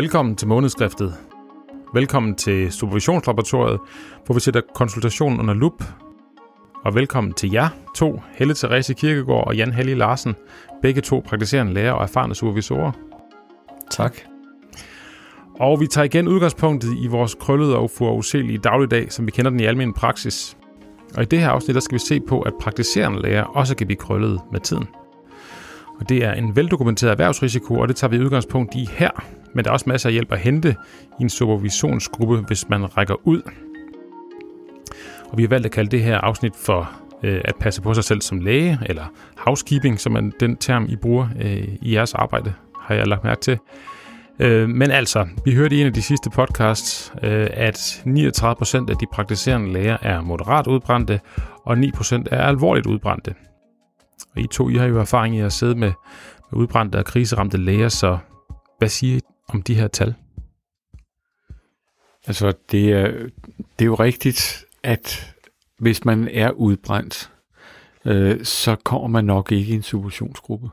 Velkommen 0.00 0.36
til 0.36 0.48
månedskriftet. 0.48 1.14
Velkommen 1.94 2.34
til 2.34 2.72
Supervisionslaboratoriet, 2.72 3.80
hvor 4.26 4.34
vi 4.34 4.40
sætter 4.40 4.60
konsultationen 4.74 5.40
under 5.40 5.54
lup. 5.54 5.84
Og 6.84 6.94
velkommen 6.94 7.32
til 7.32 7.50
jer 7.50 7.68
to, 7.96 8.22
Helle 8.32 8.54
Therese 8.54 8.94
Kirkegaard 8.94 9.46
og 9.46 9.56
Jan 9.56 9.72
Helge 9.72 9.94
Larsen, 9.94 10.34
begge 10.82 11.00
to 11.00 11.22
praktiserende 11.26 11.72
lærer 11.72 11.92
og 11.92 12.02
erfarne 12.02 12.34
supervisorer. 12.34 12.92
Tak. 13.90 14.16
Og 15.58 15.80
vi 15.80 15.86
tager 15.86 16.04
igen 16.04 16.28
udgangspunktet 16.28 16.94
i 16.98 17.06
vores 17.06 17.34
krøllede 17.34 17.76
og 17.76 17.90
forudsigelige 17.90 18.58
dagligdag, 18.58 19.12
som 19.12 19.26
vi 19.26 19.30
kender 19.30 19.50
den 19.50 19.60
i 19.60 19.64
almindelig 19.64 19.94
praksis. 19.94 20.56
Og 21.16 21.22
i 21.22 21.26
det 21.26 21.40
her 21.40 21.48
afsnit, 21.48 21.74
der 21.74 21.80
skal 21.80 21.94
vi 21.94 22.00
se 22.08 22.20
på, 22.20 22.40
at 22.40 22.52
praktiserende 22.60 23.22
lærer 23.22 23.44
også 23.44 23.76
kan 23.76 23.86
blive 23.86 23.98
krøllet 23.98 24.40
med 24.52 24.60
tiden. 24.60 24.88
Og 26.00 26.08
det 26.08 26.24
er 26.24 26.32
en 26.32 26.56
veldokumenteret 26.56 27.10
erhvervsrisiko, 27.10 27.74
og 27.74 27.88
det 27.88 27.96
tager 27.96 28.10
vi 28.10 28.20
udgangspunkt 28.20 28.74
i 28.74 28.88
her. 28.92 29.39
Men 29.54 29.64
der 29.64 29.70
er 29.70 29.72
også 29.72 29.88
masser 29.88 30.08
af 30.08 30.12
hjælp 30.12 30.32
at 30.32 30.38
hente 30.38 30.76
i 31.20 31.22
en 31.22 31.30
supervisionsgruppe, 31.30 32.36
hvis 32.36 32.68
man 32.68 32.96
rækker 32.96 33.14
ud. 33.24 33.42
Og 35.30 35.38
vi 35.38 35.42
har 35.42 35.48
valgt 35.48 35.66
at 35.66 35.72
kalde 35.72 35.90
det 35.90 36.02
her 36.02 36.18
afsnit 36.18 36.56
for 36.56 36.90
øh, 37.22 37.40
at 37.44 37.54
passe 37.60 37.82
på 37.82 37.94
sig 37.94 38.04
selv 38.04 38.20
som 38.20 38.40
læge, 38.40 38.78
eller 38.86 39.04
housekeeping, 39.36 40.00
som 40.00 40.16
er 40.16 40.30
den 40.40 40.56
term, 40.56 40.86
I 40.88 40.96
bruger 40.96 41.28
øh, 41.40 41.68
i 41.82 41.94
jeres 41.94 42.14
arbejde, 42.14 42.54
har 42.80 42.94
jeg 42.94 43.06
lagt 43.06 43.24
mærke 43.24 43.40
til. 43.40 43.58
Øh, 44.40 44.68
men 44.68 44.90
altså, 44.90 45.28
vi 45.44 45.54
hørte 45.54 45.76
i 45.76 45.80
en 45.80 45.86
af 45.86 45.92
de 45.92 46.02
sidste 46.02 46.30
podcasts, 46.30 47.12
øh, 47.22 47.48
at 47.52 48.02
39% 48.06 48.90
af 48.90 48.96
de 49.00 49.06
praktiserende 49.12 49.72
læger 49.72 49.96
er 50.02 50.20
moderat 50.20 50.66
udbrændte, 50.66 51.20
og 51.64 51.76
9% 51.76 52.24
er 52.30 52.42
alvorligt 52.42 52.86
udbrændte. 52.86 53.34
Og 54.34 54.40
I 54.40 54.46
to, 54.46 54.68
I 54.68 54.74
har 54.74 54.86
jo 54.86 55.00
erfaring 55.00 55.36
i 55.36 55.40
at 55.40 55.52
sidde 55.52 55.74
med, 55.74 55.92
med 56.52 56.60
udbrændte 56.60 56.96
og 56.96 57.04
kriseramte 57.04 57.56
læger, 57.56 57.88
så 57.88 58.18
hvad 58.78 58.88
siger 58.88 59.16
I 59.16 59.20
om 59.54 59.62
de 59.62 59.74
her 59.74 59.88
tal? 59.88 60.14
Altså, 62.26 62.52
det 62.70 62.92
er, 62.92 63.06
det 63.78 63.84
er 63.84 63.84
jo 63.84 63.94
rigtigt, 63.94 64.64
at 64.82 65.34
hvis 65.78 66.04
man 66.04 66.28
er 66.28 66.50
udbrændt, 66.50 67.32
øh, 68.04 68.44
så 68.44 68.76
kommer 68.76 69.08
man 69.08 69.24
nok 69.24 69.52
ikke 69.52 69.72
i 69.72 69.74
en 69.74 69.82
subventionsgruppe. 69.82 70.68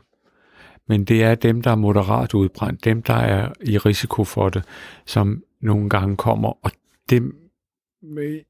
Men 0.86 1.04
det 1.04 1.22
er 1.22 1.34
dem, 1.34 1.62
der 1.62 1.70
er 1.70 1.74
moderat 1.76 2.34
udbrændt, 2.34 2.84
dem, 2.84 3.02
der 3.02 3.14
er 3.14 3.52
i 3.60 3.78
risiko 3.78 4.24
for 4.24 4.48
det, 4.48 4.64
som 5.06 5.42
nogle 5.60 5.88
gange 5.88 6.16
kommer, 6.16 6.52
og 6.64 6.70
dem, 7.10 7.36
øh, 8.18 8.40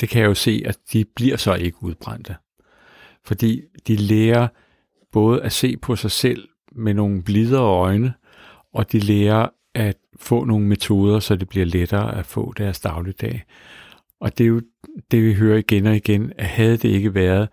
det 0.00 0.08
kan 0.08 0.22
jeg 0.22 0.28
jo 0.28 0.34
se, 0.34 0.62
at 0.66 0.78
de 0.92 1.04
bliver 1.04 1.36
så 1.36 1.54
ikke 1.54 1.82
udbrændte. 1.82 2.36
Fordi 3.24 3.62
de 3.86 3.96
lærer 3.96 4.48
både 5.12 5.42
at 5.42 5.52
se 5.52 5.76
på 5.76 5.96
sig 5.96 6.10
selv 6.10 6.48
med 6.72 6.94
nogle 6.94 7.22
blidere 7.22 7.62
øjne, 7.62 8.14
og 8.72 8.92
de 8.92 8.98
lærer 8.98 9.48
at 9.74 9.96
få 10.16 10.44
nogle 10.44 10.66
metoder, 10.66 11.20
så 11.20 11.36
det 11.36 11.48
bliver 11.48 11.66
lettere 11.66 12.18
at 12.18 12.26
få 12.26 12.52
deres 12.58 12.80
dagligdag. 12.80 13.44
Og 14.20 14.38
det 14.38 14.44
er 14.44 14.48
jo 14.48 14.60
det, 15.10 15.24
vi 15.24 15.34
hører 15.34 15.58
igen 15.58 15.86
og 15.86 15.96
igen, 15.96 16.32
at 16.38 16.46
havde 16.46 16.76
det 16.76 16.88
ikke 16.88 17.14
været 17.14 17.48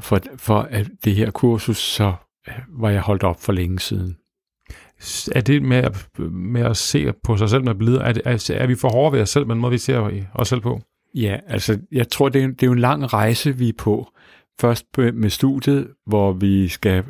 for, 0.00 0.20
for 0.36 0.58
at 0.60 0.90
det 1.04 1.14
her 1.14 1.30
kursus, 1.30 1.78
så 1.78 2.12
var 2.68 2.90
jeg 2.90 3.00
holdt 3.00 3.22
op 3.22 3.40
for 3.40 3.52
længe 3.52 3.78
siden. 3.78 4.16
Er 5.32 5.40
det 5.40 5.62
med 5.62 5.76
at, 5.76 6.08
med 6.32 6.62
at 6.62 6.76
se 6.76 7.12
på 7.24 7.36
sig 7.36 7.50
selv 7.50 7.64
med 7.64 7.74
blidere, 7.74 8.04
er, 8.04 8.12
er, 8.24 8.50
er 8.54 8.66
vi 8.66 8.74
for 8.74 8.88
hårde 8.88 9.12
ved 9.12 9.22
os 9.22 9.30
selv, 9.30 9.46
men 9.46 9.58
måde 9.58 9.70
vi 9.70 9.78
ser 9.78 10.10
os 10.34 10.48
selv 10.48 10.60
på? 10.60 10.80
Ja, 11.14 11.36
altså 11.46 11.78
jeg 11.92 12.08
tror, 12.08 12.28
det 12.28 12.42
er, 12.42 12.46
det 12.46 12.62
er 12.62 12.66
jo 12.66 12.72
en 12.72 12.78
lang 12.78 13.12
rejse, 13.12 13.56
vi 13.56 13.68
er 13.68 13.72
på. 13.78 14.12
Først 14.60 14.86
med 14.98 15.30
studiet, 15.30 15.88
hvor 16.06 16.32
vi 16.32 16.68
skal 16.68 17.04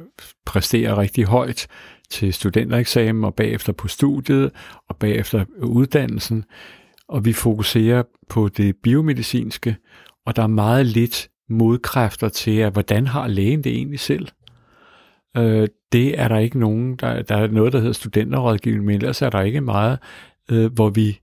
præstere 0.46 0.96
rigtig 0.96 1.24
højt 1.24 1.66
til 2.10 2.32
studentereksamen, 2.32 3.24
og 3.24 3.34
bagefter 3.34 3.72
på 3.72 3.88
studiet, 3.88 4.50
og 4.88 4.96
bagefter 4.96 5.44
uddannelsen. 5.62 6.44
Og 7.08 7.24
vi 7.24 7.32
fokuserer 7.32 8.02
på 8.28 8.48
det 8.48 8.76
biomedicinske, 8.76 9.76
og 10.26 10.36
der 10.36 10.42
er 10.42 10.46
meget 10.46 10.86
lidt 10.86 11.28
modkræfter 11.48 12.28
til, 12.28 12.56
at 12.56 12.72
hvordan 12.72 13.06
har 13.06 13.28
lægen 13.28 13.64
det 13.64 13.72
egentlig 13.72 14.00
selv? 14.00 14.28
Øh, 15.36 15.68
det 15.92 16.20
er 16.20 16.28
der 16.28 16.38
ikke 16.38 16.58
nogen, 16.58 16.96
der, 16.96 17.22
der 17.22 17.36
er 17.36 17.46
noget, 17.46 17.72
der 17.72 17.78
hedder 17.78 17.92
studenterrådgivning, 17.92 18.84
men 18.84 18.94
ellers 18.94 19.22
er 19.22 19.30
der 19.30 19.40
ikke 19.40 19.60
meget, 19.60 19.98
øh, 20.50 20.72
hvor 20.72 20.90
vi 20.90 21.20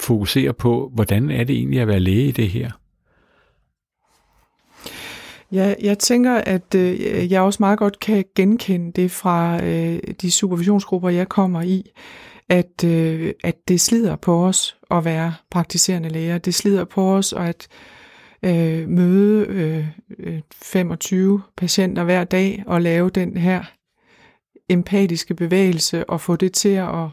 fokuserer 0.00 0.52
på, 0.52 0.92
hvordan 0.94 1.30
er 1.30 1.44
det 1.44 1.56
egentlig 1.56 1.80
at 1.80 1.88
være 1.88 2.00
læge 2.00 2.28
i 2.28 2.30
det 2.30 2.48
her? 2.48 2.70
Ja, 5.52 5.74
jeg 5.82 5.98
tænker, 5.98 6.34
at 6.34 6.74
øh, 6.74 7.32
jeg 7.32 7.42
også 7.42 7.56
meget 7.60 7.78
godt 7.78 8.00
kan 8.00 8.24
genkende 8.34 8.92
det 8.92 9.10
fra 9.10 9.64
øh, 9.64 9.98
de 10.20 10.30
supervisionsgrupper, 10.30 11.08
jeg 11.08 11.28
kommer 11.28 11.62
i, 11.62 11.90
at, 12.48 12.84
øh, 12.84 13.32
at 13.44 13.56
det 13.68 13.80
slider 13.80 14.16
på 14.16 14.46
os 14.46 14.76
at 14.90 15.04
være 15.04 15.34
praktiserende 15.50 16.08
læger. 16.08 16.38
Det 16.38 16.54
slider 16.54 16.84
på 16.84 17.14
os 17.16 17.32
at 17.32 17.68
øh, 18.42 18.88
møde 18.88 19.46
øh, 19.46 19.86
øh 20.18 20.40
25 20.52 21.42
patienter 21.56 22.04
hver 22.04 22.24
dag 22.24 22.64
og 22.66 22.82
lave 22.82 23.10
den 23.10 23.36
her 23.36 23.64
empatiske 24.68 25.34
bevægelse 25.34 26.10
og 26.10 26.20
få 26.20 26.36
det 26.36 26.52
til 26.52 26.68
at, 26.68 27.08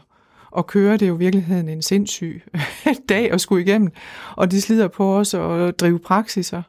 at 0.58 0.66
køre. 0.66 0.92
Det 0.92 1.02
er 1.02 1.06
jo 1.06 1.14
i 1.14 1.18
virkeligheden 1.18 1.68
en 1.68 1.82
sindssyg 1.82 2.42
dag 3.08 3.30
at 3.30 3.40
skulle 3.40 3.62
igennem, 3.62 3.90
og 4.36 4.50
det 4.50 4.62
slider 4.62 4.88
på 4.88 5.16
os 5.18 5.34
at 5.34 5.80
drive 5.80 5.98
praksiser. 5.98 6.62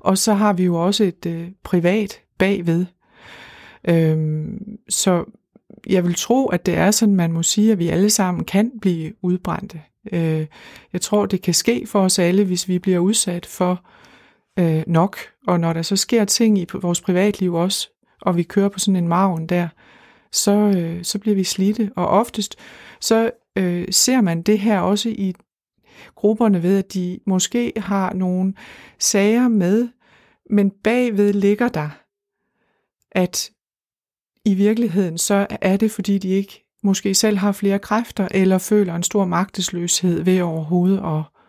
Og 0.00 0.18
så 0.18 0.34
har 0.34 0.52
vi 0.52 0.64
jo 0.64 0.86
også 0.86 1.04
et 1.04 1.26
øh, 1.26 1.48
privat 1.62 2.20
bagved. 2.38 2.86
Øhm, 3.88 4.58
så 4.88 5.24
jeg 5.86 6.04
vil 6.04 6.14
tro, 6.14 6.46
at 6.46 6.66
det 6.66 6.76
er 6.76 6.90
sådan, 6.90 7.14
man 7.14 7.32
må 7.32 7.42
sige, 7.42 7.72
at 7.72 7.78
vi 7.78 7.88
alle 7.88 8.10
sammen 8.10 8.44
kan 8.44 8.72
blive 8.80 9.12
udbrændte. 9.22 9.80
Øh, 10.12 10.46
jeg 10.92 11.00
tror, 11.00 11.26
det 11.26 11.42
kan 11.42 11.54
ske 11.54 11.86
for 11.86 12.00
os 12.00 12.18
alle, 12.18 12.44
hvis 12.44 12.68
vi 12.68 12.78
bliver 12.78 12.98
udsat 12.98 13.46
for 13.46 13.84
øh, 14.58 14.82
nok. 14.86 15.16
Og 15.46 15.60
når 15.60 15.72
der 15.72 15.82
så 15.82 15.96
sker 15.96 16.24
ting 16.24 16.58
i 16.58 16.66
vores 16.82 17.00
privatliv 17.00 17.54
også, 17.54 17.88
og 18.22 18.36
vi 18.36 18.42
kører 18.42 18.68
på 18.68 18.78
sådan 18.78 18.96
en 18.96 19.08
maven 19.08 19.46
der, 19.46 19.68
så, 20.32 20.72
øh, 20.76 21.04
så 21.04 21.18
bliver 21.18 21.34
vi 21.34 21.44
slidte. 21.44 21.90
Og 21.96 22.08
oftest 22.08 22.56
så 23.00 23.30
øh, 23.56 23.86
ser 23.90 24.20
man 24.20 24.42
det 24.42 24.58
her 24.58 24.80
også 24.80 25.08
i 25.08 25.34
grupperne 26.14 26.62
ved, 26.62 26.78
at 26.78 26.94
de 26.94 27.20
måske 27.26 27.72
har 27.76 28.12
nogle 28.12 28.54
sager 28.98 29.48
med, 29.48 29.88
men 30.50 30.70
bagved 30.70 31.32
ligger 31.32 31.68
der, 31.68 31.88
at 33.12 33.50
i 34.44 34.54
virkeligheden 34.54 35.18
så 35.18 35.46
er 35.50 35.76
det, 35.76 35.90
fordi 35.90 36.18
de 36.18 36.28
ikke 36.28 36.64
måske 36.82 37.14
selv 37.14 37.36
har 37.36 37.52
flere 37.52 37.78
kræfter, 37.78 38.28
eller 38.30 38.58
føler 38.58 38.94
en 38.94 39.02
stor 39.02 39.24
magtesløshed 39.24 40.22
ved 40.22 40.40
overhovedet 40.40 40.98
at, 40.98 41.39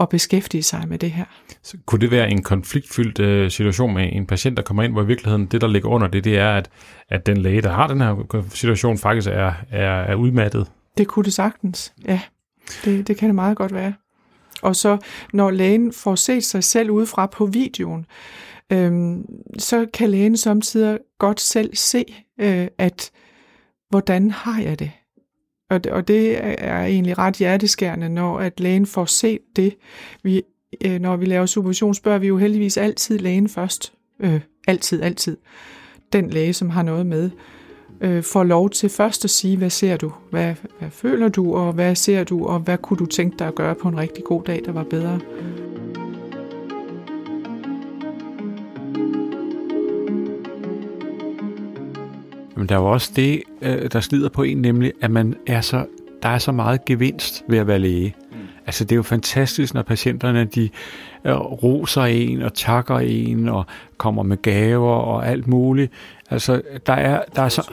at 0.00 0.08
beskæftige 0.08 0.62
sig 0.62 0.84
med 0.88 0.98
det 0.98 1.10
her. 1.10 1.24
Så 1.62 1.76
kunne 1.86 2.00
det 2.00 2.10
være 2.10 2.30
en 2.30 2.42
konfliktfyldt 2.42 3.18
øh, 3.18 3.50
situation 3.50 3.94
med 3.94 4.08
en 4.12 4.26
patient, 4.26 4.56
der 4.56 4.62
kommer 4.62 4.82
ind, 4.82 4.92
hvor 4.92 5.02
i 5.02 5.06
virkeligheden 5.06 5.46
det, 5.46 5.60
der 5.60 5.66
ligger 5.66 5.88
under 5.88 6.06
det, 6.06 6.24
det 6.24 6.38
er, 6.38 6.56
at, 6.56 6.70
at 7.08 7.26
den 7.26 7.36
læge, 7.36 7.62
der 7.62 7.72
har 7.72 7.86
den 7.86 8.00
her 8.00 8.44
situation, 8.54 8.98
faktisk 8.98 9.28
er, 9.28 9.52
er, 9.70 10.02
er 10.02 10.14
udmattet? 10.14 10.66
Det 10.98 11.06
kunne 11.06 11.24
det 11.24 11.32
sagtens, 11.32 11.92
ja. 12.06 12.20
Det, 12.84 13.08
det 13.08 13.16
kan 13.16 13.28
det 13.28 13.34
meget 13.34 13.56
godt 13.56 13.74
være. 13.74 13.92
Og 14.62 14.76
så 14.76 14.98
når 15.32 15.50
lægen 15.50 15.92
får 15.92 16.14
set 16.14 16.44
sig 16.44 16.64
selv 16.64 16.90
udefra 16.90 17.26
på 17.26 17.46
videoen, 17.46 18.06
øhm, 18.72 19.24
så 19.58 19.86
kan 19.94 20.10
lægen 20.10 20.36
samtidig 20.36 20.98
godt 21.18 21.40
selv 21.40 21.76
se, 21.76 22.04
øh, 22.40 22.68
at 22.78 23.10
hvordan 23.90 24.30
har 24.30 24.60
jeg 24.60 24.78
det? 24.78 24.90
Og 25.70 25.84
det, 25.84 25.92
og 25.92 26.08
det 26.08 26.44
er 26.44 26.80
egentlig 26.80 27.18
ret 27.18 27.36
hjerteskærende, 27.36 28.08
når 28.08 28.38
at 28.38 28.60
lægen 28.60 28.86
får 28.86 29.04
set 29.04 29.40
det. 29.56 29.76
Vi, 30.22 30.42
øh, 30.84 31.00
når 31.00 31.16
vi 31.16 31.26
laver 31.26 31.46
supervision, 31.46 31.94
spørger 31.94 32.18
vi 32.18 32.26
jo 32.26 32.38
heldigvis 32.38 32.76
altid 32.76 33.18
lægen 33.18 33.48
først. 33.48 33.92
Øh, 34.20 34.40
altid, 34.68 35.02
altid. 35.02 35.36
Den 36.12 36.30
læge, 36.30 36.52
som 36.52 36.70
har 36.70 36.82
noget 36.82 37.06
med 37.06 37.30
øh, 38.00 38.22
får 38.22 38.44
lov 38.44 38.70
til 38.70 38.88
først 38.88 39.24
at 39.24 39.30
sige, 39.30 39.56
hvad 39.56 39.70
ser 39.70 39.96
du, 39.96 40.12
hvad, 40.30 40.54
hvad 40.78 40.90
føler 40.90 41.28
du, 41.28 41.54
og 41.54 41.72
hvad 41.72 41.94
ser 41.94 42.24
du, 42.24 42.46
og 42.46 42.60
hvad 42.60 42.78
kunne 42.78 42.96
du 42.96 43.06
tænke 43.06 43.38
dig 43.38 43.46
at 43.46 43.54
gøre 43.54 43.74
på 43.74 43.88
en 43.88 43.98
rigtig 43.98 44.24
god 44.24 44.42
dag, 44.42 44.62
der 44.64 44.72
var 44.72 44.84
bedre. 44.84 45.20
Men 52.58 52.68
der 52.68 52.74
er 52.74 52.80
jo 52.80 52.86
også 52.86 53.12
det, 53.16 53.42
øh, 53.62 53.90
der 53.92 54.00
slider 54.00 54.28
på 54.28 54.42
en, 54.42 54.56
nemlig 54.56 54.92
at 55.00 55.10
man 55.10 55.34
er 55.46 55.60
så, 55.60 55.86
der 56.22 56.28
er 56.28 56.38
så 56.38 56.52
meget 56.52 56.84
gevinst 56.84 57.44
ved 57.48 57.58
at 57.58 57.66
være 57.66 57.78
læge. 57.78 58.14
Mm. 58.32 58.38
Altså 58.66 58.84
det 58.84 58.92
er 58.92 58.96
jo 58.96 59.02
fantastisk, 59.02 59.74
når 59.74 59.82
patienterne 59.82 60.44
de 60.44 60.70
øh, 61.24 61.36
roser 61.36 62.02
en 62.02 62.42
og 62.42 62.54
takker 62.54 62.98
en 62.98 63.48
og 63.48 63.66
kommer 63.98 64.22
med 64.22 64.42
gaver 64.42 64.94
og 64.94 65.28
alt 65.28 65.46
muligt. 65.46 65.92
Altså 66.30 66.62
der 66.86 66.92
er, 66.92 67.22
der 67.36 67.42
er 67.42 67.48
så... 67.48 67.72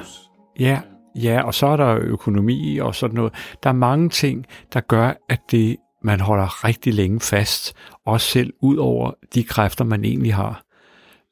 Ja, 0.60 0.80
ja, 1.16 1.42
og 1.42 1.54
så 1.54 1.68
er 1.68 1.78
der 1.78 1.98
økonomi 2.02 2.78
og 2.78 2.96
sådan 2.96 3.16
noget. 3.16 3.34
Der 3.64 3.70
er 3.70 3.74
mange 3.74 4.10
ting, 4.10 4.46
der 4.74 4.80
gør, 4.80 5.14
at 5.30 5.40
det, 5.52 5.76
man 6.04 6.20
holder 6.20 6.66
rigtig 6.66 6.94
længe 6.94 7.20
fast, 7.20 7.74
også 8.06 8.28
selv 8.28 8.54
ud 8.62 8.78
over 8.78 9.12
de 9.34 9.44
kræfter, 9.44 9.86
man 9.86 10.06
egentlig 10.06 10.34
har. 10.34 10.65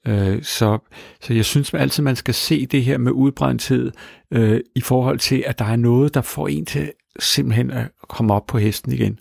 Øh, 0.08 0.44
så, 0.44 0.78
så 1.22 1.34
jeg 1.34 1.46
synes 1.46 1.74
altid, 1.74 2.04
man 2.04 2.16
skal 2.16 2.34
se 2.34 2.66
det 2.66 2.84
her 2.84 2.98
med 2.98 3.12
udbrændthed 3.12 3.92
øh, 4.32 4.60
i 4.76 4.82
forhold 4.82 5.20
til, 5.20 5.44
at 5.48 5.60
der 5.60 5.66
er 5.66 5.76
noget, 5.76 6.14
der 6.14 6.22
får 6.22 6.48
en 6.48 6.66
til 6.66 6.92
simpelthen 7.20 7.72
at 7.72 7.88
komme 8.08 8.34
op 8.34 8.46
på 8.48 8.58
hesten 8.58 8.92
igen 8.92 9.20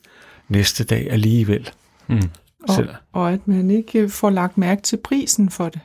næste 0.49 0.85
dag 0.85 1.11
alligevel. 1.11 1.71
Mm. 2.09 2.21
Og, 2.69 2.85
og 3.13 3.33
at 3.33 3.49
man 3.49 3.71
ikke 3.71 4.09
får 4.09 4.31
lagt 4.31 4.59
mærke 4.59 4.83
til 4.83 4.97
prisen 5.05 5.51
for 5.51 5.69
det. 5.69 5.81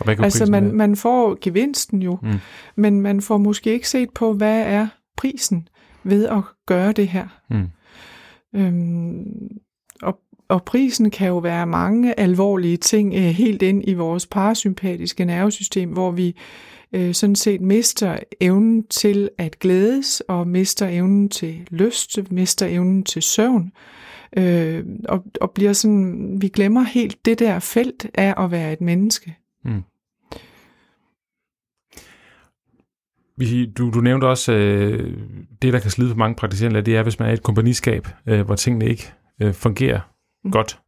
Og 0.00 0.04
hvad 0.04 0.16
kan 0.16 0.24
Altså 0.24 0.46
man, 0.50 0.64
være? 0.64 0.72
man 0.72 0.96
får 0.96 1.38
gevinsten 1.40 2.02
jo, 2.02 2.18
Mm. 2.22 2.38
men 2.76 3.00
man 3.00 3.20
får 3.20 3.38
måske 3.38 3.72
ikke 3.72 3.88
set 3.88 4.10
på, 4.14 4.32
hvad 4.32 4.60
er 4.62 4.86
prisen 5.16 5.68
ved 6.04 6.26
at 6.28 6.40
gøre 6.66 6.92
det 6.92 7.08
her. 7.08 7.26
Mm. 7.50 7.68
Øhm, 8.54 9.48
og, 10.48 10.64
prisen 10.64 11.10
kan 11.10 11.28
jo 11.28 11.38
være 11.38 11.66
mange 11.66 12.20
alvorlige 12.20 12.76
ting 12.76 13.14
øh, 13.14 13.20
helt 13.20 13.62
ind 13.62 13.82
i 13.86 13.94
vores 13.94 14.26
parasympatiske 14.26 15.24
nervesystem, 15.24 15.90
hvor 15.90 16.10
vi 16.10 16.36
øh, 16.92 17.14
sådan 17.14 17.36
set 17.36 17.60
mister 17.60 18.18
evnen 18.40 18.86
til 18.86 19.30
at 19.38 19.58
glædes, 19.58 20.22
og 20.28 20.48
mister 20.48 20.88
evnen 20.88 21.28
til 21.28 21.68
lyst, 21.70 22.18
mister 22.30 22.66
evnen 22.66 23.04
til 23.04 23.22
søvn, 23.22 23.72
øh, 24.36 24.84
og, 25.08 25.24
og 25.40 25.50
bliver 25.50 25.72
sådan, 25.72 26.36
vi 26.40 26.48
glemmer 26.48 26.82
helt 26.82 27.24
det 27.24 27.38
der 27.38 27.58
felt 27.58 28.06
af 28.14 28.44
at 28.44 28.50
være 28.50 28.72
et 28.72 28.80
menneske. 28.80 29.36
Mm. 29.64 29.82
Vi, 33.36 33.66
du, 33.66 33.90
du 33.90 34.00
nævnte 34.00 34.24
også, 34.24 34.52
øh, 34.52 35.16
det 35.62 35.72
der 35.72 35.78
kan 35.78 35.90
slide 35.90 36.10
på 36.10 36.18
mange 36.18 36.34
praktiserende 36.34 36.82
det 36.82 36.96
er, 36.96 37.02
hvis 37.02 37.18
man 37.18 37.28
er 37.28 37.30
i 37.30 37.34
et 37.34 37.42
kompagniskab, 37.42 38.08
øh, 38.26 38.40
hvor 38.40 38.54
tingene 38.54 38.86
ikke 38.86 39.12
øh, 39.42 39.54
fungerer 39.54 40.00
Mm. 40.44 40.50
godt. 40.50 40.80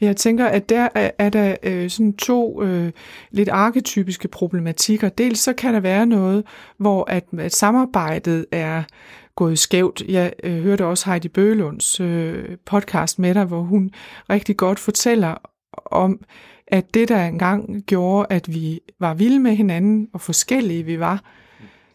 Jeg 0.00 0.16
tænker, 0.16 0.46
at 0.46 0.68
der 0.68 0.88
er, 0.94 1.10
er 1.18 1.30
der 1.30 1.56
øh, 1.62 1.90
sådan 1.90 2.12
to 2.12 2.62
øh, 2.62 2.92
lidt 3.30 3.48
arketypiske 3.48 4.28
problematikker. 4.28 5.08
Dels 5.08 5.40
så 5.40 5.52
kan 5.52 5.74
der 5.74 5.80
være 5.80 6.06
noget, 6.06 6.44
hvor 6.76 7.10
at, 7.10 7.24
at 7.38 7.54
samarbejdet 7.54 8.46
er 8.52 8.82
gået 9.36 9.58
skævt. 9.58 10.02
Jeg 10.08 10.32
øh, 10.44 10.62
hørte 10.62 10.86
også 10.86 11.10
Heidi 11.10 11.28
Bølunds 11.28 12.00
øh, 12.00 12.56
podcast 12.66 13.18
med 13.18 13.34
dig, 13.34 13.44
hvor 13.44 13.62
hun 13.62 13.90
rigtig 14.30 14.56
godt 14.56 14.78
fortæller 14.78 15.34
om, 15.72 16.20
at 16.66 16.94
det 16.94 17.08
der 17.08 17.24
engang 17.24 17.82
gjorde, 17.86 18.26
at 18.30 18.54
vi 18.54 18.80
var 19.00 19.14
vilde 19.14 19.38
med 19.38 19.56
hinanden, 19.56 20.08
og 20.12 20.20
forskellige 20.20 20.82
vi 20.82 21.00
var, 21.00 21.22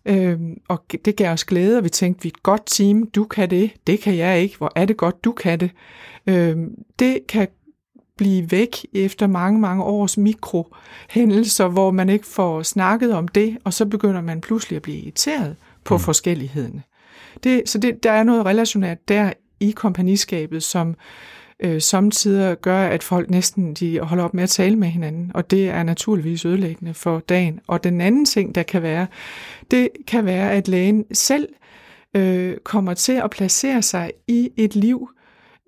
øh, 0.08 0.40
og 0.68 0.86
det 1.06 1.16
gav 1.16 1.32
os 1.32 1.46
glæde, 1.46 1.78
og 1.78 1.84
vi 1.84 1.90
tænkte, 1.90 2.24
vi 2.24 2.30
er 2.30 2.32
et 2.32 2.44
godt 2.44 2.64
team, 2.66 3.08
du 3.08 3.24
kan 3.24 3.50
det, 3.50 3.72
det 3.88 4.00
kan 4.00 4.18
jeg 4.18 4.42
ikke, 4.42 4.58
hvor 4.58 4.72
er 4.76 4.86
det 4.86 4.98
godt, 4.98 5.24
du 5.24 5.32
kan 5.32 5.60
det. 5.60 5.72
Øh, 6.28 6.58
det 7.00 7.28
kan 7.28 7.48
blive 8.18 8.52
væk 8.52 8.86
efter 8.94 9.28
mange, 9.28 9.60
mange 9.60 9.84
års 9.84 10.18
mikrohændelser, 10.18 11.68
hvor 11.68 11.92
man 11.92 12.10
ikke 12.10 12.28
får 12.28 12.64
snakket 12.64 13.14
om 13.14 13.28
det, 13.28 13.58
og 13.64 13.74
så 13.74 13.86
begynder 13.86 14.22
man 14.22 14.42
pludselig 14.42 14.76
at 14.76 14.82
blive 14.82 14.98
irriteret 14.98 15.56
på 15.84 15.94
mm. 15.94 16.00
forskelligheden. 16.00 16.84
Det, 17.44 17.70
så 17.70 17.78
det, 17.78 18.04
der 18.04 18.12
er 18.12 18.24
noget 18.24 18.46
relationært 18.46 19.08
der 19.08 19.34
i 19.60 19.72
kompagniskabet, 19.72 20.64
som 20.64 20.90
øh, 20.90 20.96
øh, 21.64 21.82
samtidig 21.82 22.62
gør, 22.62 22.88
at 22.88 23.04
folk 23.04 23.30
næsten 23.30 23.74
de 23.74 24.00
holder 24.00 24.24
op 24.24 24.34
med 24.34 24.44
at 24.44 24.50
tale 24.50 24.76
med 24.76 24.88
hinanden, 24.88 25.32
og 25.34 25.52
det 25.52 25.70
er 25.70 25.84
naturligvis 25.84 26.46
ødelæggende 26.46 26.94
for 26.94 27.20
dagen. 27.20 27.60
Og 27.68 27.84
den 27.84 28.02
anden 28.02 28.26
ting, 28.26 28.56
der 28.56 28.64
kan 28.64 28.82
være, 28.82 29.08
det 29.72 29.90
kan 30.08 30.26
være, 30.26 30.52
at 30.52 30.68
lægen 30.68 31.06
selv 31.14 31.50
øh, 32.16 32.58
kommer 32.58 32.94
til 32.94 33.14
at 33.14 33.30
placere 33.30 33.82
sig 33.82 34.12
i 34.28 34.50
et 34.58 34.76
liv, 34.76 35.10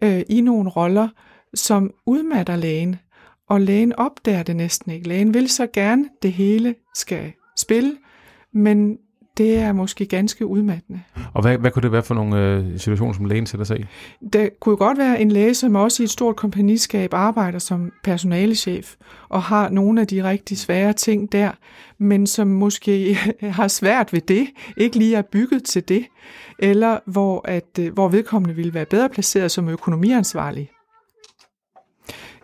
øh, 0.03 0.21
i 0.30 0.41
nogle 0.41 0.69
roller, 0.69 1.07
som 1.53 1.94
udmatter 2.06 2.56
lægen, 2.56 2.95
og 3.50 3.62
lægen 3.62 3.94
opdager 3.95 4.44
det 4.44 4.56
næsten 4.56 4.92
ikke. 4.92 5.07
Lægen 5.07 5.33
vil 5.33 5.50
så 5.50 5.68
gerne, 5.74 6.06
det 6.21 6.33
hele 6.33 6.75
skal 6.95 7.31
spille, 7.57 7.97
men 8.53 8.97
det 9.39 9.57
er 9.57 9.71
måske 9.71 10.06
ganske 10.06 10.45
udmattende. 10.45 11.01
Og 11.33 11.41
hvad, 11.41 11.57
hvad 11.57 11.71
kunne 11.71 11.83
det 11.83 11.91
være 11.91 12.03
for 12.03 12.15
nogle 12.15 12.39
øh, 12.39 12.80
situationer, 12.80 13.13
som 13.13 13.25
lægen 13.25 13.45
sætter 13.45 13.65
sig 13.65 13.80
i? 13.80 13.86
Der 14.33 14.50
kunne 14.59 14.71
jo 14.71 14.77
godt 14.77 14.97
være 14.97 15.21
en 15.21 15.31
læge, 15.31 15.53
som 15.53 15.75
også 15.75 16.03
i 16.03 16.06
et 16.06 16.09
stort 16.09 16.36
kompagniskab 16.36 17.13
arbejder 17.13 17.59
som 17.59 17.91
personalechef, 18.03 18.95
og 19.30 19.44
har 19.44 19.69
nogle 19.69 20.01
af 20.01 20.07
de 20.07 20.24
rigtig 20.24 20.57
svære 20.57 20.94
ting 20.94 21.31
der, 21.31 21.51
men 21.97 22.27
som 22.27 22.47
måske 22.47 23.18
har 23.41 23.68
svært 23.68 24.13
ved 24.13 24.21
det, 24.21 24.47
ikke 24.77 24.97
lige 24.97 25.15
er 25.15 25.21
bygget 25.21 25.63
til 25.63 25.89
det, 25.89 26.06
eller 26.59 27.00
hvor, 27.06 27.42
at, 27.47 27.80
øh, 27.80 27.94
hvor 27.94 28.07
vedkommende 28.07 28.56
ville 28.56 28.74
være 28.74 28.85
bedre 28.85 29.09
placeret 29.09 29.51
som 29.51 29.69
økonomiansvarlig. 29.69 30.69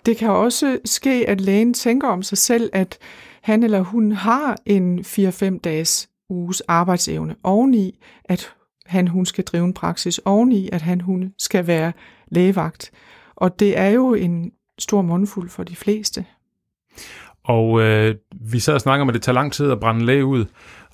Det 0.05 0.17
kan 0.17 0.29
også 0.29 0.79
ske, 0.85 1.25
at 1.27 1.41
lægen 1.41 1.73
tænker 1.73 2.07
om 2.07 2.23
sig 2.23 2.37
selv, 2.37 2.69
at 2.73 2.97
han 3.41 3.63
eller 3.63 3.81
hun 3.81 4.11
har 4.11 4.57
en 4.65 4.99
4-5 4.99 5.59
dages 5.59 6.09
uges 6.29 6.61
arbejdsevne 6.61 7.35
oveni, 7.43 7.99
at 8.25 8.53
han 8.85 9.07
hun 9.07 9.25
skal 9.25 9.43
drive 9.43 9.65
en 9.65 9.73
praksis 9.73 10.17
oveni, 10.25 10.69
at 10.73 10.81
han 10.81 11.01
hun 11.01 11.33
skal 11.37 11.67
være 11.67 11.93
lægevagt. 12.27 12.91
Og 13.35 13.59
det 13.59 13.77
er 13.77 13.89
jo 13.89 14.13
en 14.13 14.51
stor 14.79 15.01
mundfuld 15.01 15.49
for 15.49 15.63
de 15.63 15.75
fleste. 15.75 16.25
Og 17.43 17.81
øh, 17.81 18.15
vi 18.31 18.59
sad 18.59 18.73
og 18.73 18.81
snakker 18.81 19.01
om, 19.01 19.09
at 19.09 19.13
det 19.13 19.21
tager 19.21 19.33
lang 19.33 19.53
tid 19.53 19.71
at 19.71 19.79
brænde 19.79 20.05
læge 20.05 20.25
ud. 20.25 20.45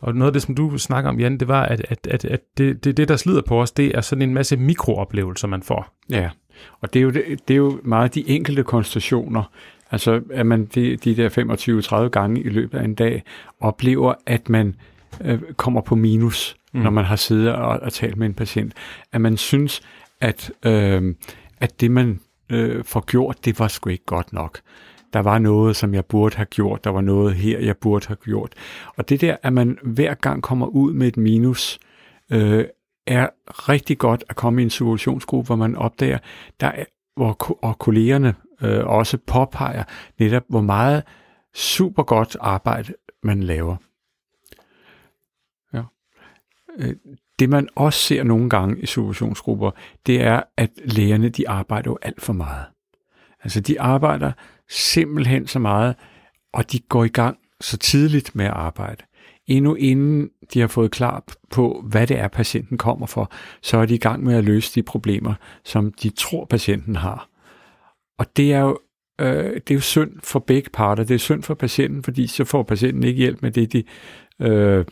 Og 0.02 0.16
noget 0.16 0.30
af 0.30 0.34
det, 0.34 0.42
som 0.42 0.56
du 0.56 0.78
snakker 0.78 1.10
om, 1.10 1.20
Jan, 1.20 1.38
det 1.38 1.48
var, 1.48 1.64
at, 1.64 1.86
at, 1.90 2.08
at, 2.08 2.26
at 2.26 2.42
det, 2.58 2.84
det, 2.84 2.98
det, 2.98 3.08
der 3.08 3.16
slider 3.16 3.42
på 3.42 3.62
os, 3.62 3.72
det 3.72 3.98
er 3.98 4.02
sådan 4.02 4.22
en 4.22 4.34
masse 4.34 4.58
mikrooplevelser, 4.58 5.48
man 5.48 5.64
får. 5.64 5.96
Ja, 6.10 6.30
og 6.82 6.94
det 6.94 7.00
er 7.00 7.04
jo, 7.04 7.10
det, 7.10 7.24
det 7.48 7.54
er 7.54 7.58
jo 7.58 7.80
meget 7.84 8.16
de 8.16 8.30
enkelte 8.30 8.64
konstallationer. 8.64 9.44
Altså, 9.92 10.22
at 10.32 10.46
man 10.46 10.66
de, 10.66 10.96
de 10.96 11.16
der 11.16 12.06
25-30 12.06 12.10
gange 12.10 12.42
i 12.42 12.50
løbet 12.50 12.78
af 12.78 12.84
en 12.84 12.96
dag 12.96 13.24
oplever, 13.60 14.14
at 14.26 14.50
man 14.50 14.76
øh, 15.22 15.42
kommer 15.58 15.82
på 15.82 15.96
minus, 15.96 16.56
mm. 16.74 16.82
når 16.82 16.90
man 16.90 17.06
har 17.06 17.16
siddet 17.16 17.56
og, 17.56 17.80
og 17.80 17.94
talt 17.94 18.18
med 18.18 18.28
en 18.28 18.34
patient. 18.34 18.74
At 19.12 19.22
man 19.22 19.38
synes, 19.38 19.82
at, 20.22 20.52
øh, 20.66 21.16
at 21.58 21.82
det, 21.82 21.92
man 21.92 22.20
øh, 22.50 22.84
får 22.84 23.06
gjort, 23.06 23.46
det 23.46 23.60
var 23.60 23.68
sgu 23.68 23.90
ikke 23.90 24.06
godt 24.06 24.34
nok. 24.34 24.60
Der 25.14 25.20
var 25.20 25.40
noget, 25.40 25.76
som 25.76 25.94
jeg 25.94 26.06
burde 26.06 26.36
have 26.36 26.46
gjort. 26.46 26.84
Der 26.84 26.90
var 26.90 27.02
noget 27.02 27.36
her, 27.36 27.60
jeg 27.60 27.78
burde 27.78 28.08
have 28.08 28.18
gjort. 28.24 28.54
Og 28.96 29.10
det 29.10 29.22
der, 29.22 29.36
at 29.44 29.54
man 29.54 29.78
hver 29.84 30.14
gang 30.14 30.44
kommer 30.44 30.68
ud 30.68 30.94
med 30.94 31.08
et 31.08 31.18
minus, 31.18 31.80
øh, 32.32 32.66
er 33.08 33.28
rigtig 33.46 33.98
godt 33.98 34.24
at 34.30 34.36
komme 34.36 34.62
i 34.62 34.64
en 34.64 34.70
situationsgruppe, 34.70 35.48
hvor 35.48 35.56
man 35.56 35.76
opdager, 35.76 36.18
der 36.60 36.68
er, 36.68 36.86
hvor, 37.16 37.58
og 37.64 37.80
kollegerne 37.80 38.36
øh, 38.62 38.86
også 38.86 39.18
påpeger 39.28 39.84
netop, 40.20 40.44
hvor 40.50 40.62
meget 40.62 41.04
super 41.56 42.04
godt 42.04 42.38
arbejde 42.40 42.94
man 43.24 43.44
laver. 43.44 43.76
Øh, 46.80 46.96
det 47.40 47.50
man 47.50 47.70
også 47.76 48.00
ser 48.00 48.24
nogle 48.24 48.50
gange 48.50 48.82
i 48.82 48.86
situationsgrupper, 48.86 49.72
det 50.06 50.22
er, 50.22 50.42
at 50.58 50.70
lægerne 50.86 51.30
de 51.30 51.50
arbejder 51.50 51.92
jo 51.92 51.98
alt 52.02 52.22
for 52.22 52.34
meget. 52.34 52.66
Altså 53.44 53.60
de 53.60 53.82
arbejder 53.82 54.32
simpelthen 54.70 55.48
så 55.48 55.60
meget, 55.60 55.96
og 56.54 56.72
de 56.72 56.80
går 56.80 57.04
i 57.04 57.08
gang 57.08 57.38
så 57.62 57.78
tidligt 57.78 58.36
med 58.36 58.46
at 58.46 58.52
arbejde. 58.52 59.04
Endnu 59.48 59.76
inden 59.76 60.30
de 60.54 60.60
har 60.60 60.68
fået 60.68 60.92
klar 60.92 61.24
på, 61.50 61.86
hvad 61.90 62.08
det 62.08 62.20
er, 62.20 62.28
patienten 62.28 62.78
kommer 62.78 63.08
for, 63.08 63.32
så 63.62 63.78
er 63.78 63.86
de 63.86 63.96
i 63.96 63.98
gang 63.98 64.24
med 64.24 64.36
at 64.36 64.44
løse 64.44 64.76
de 64.76 64.84
problemer, 64.84 65.34
som 65.66 65.94
de 65.94 66.10
tror, 66.10 66.46
patienten 66.46 66.96
har. 66.96 67.30
Og 68.18 68.38
det 68.38 68.54
er 68.54 68.60
jo, 68.60 68.78
øh, 69.22 69.54
det 69.54 69.72
er 69.72 69.76
jo 69.76 69.82
synd 69.82 70.12
for 70.24 70.40
begge 70.40 70.70
parter. 70.70 71.04
Det 71.04 71.14
er 71.14 71.20
synd 71.20 71.44
for 71.44 71.54
patienten, 71.54 72.04
fordi 72.04 72.28
så 72.28 72.44
får 72.46 72.64
patienten 72.64 73.04
ikke 73.04 73.18
hjælp 73.18 73.42
med 73.42 73.52
det, 73.52 73.74
de 73.74 73.84
øh, 74.40 74.86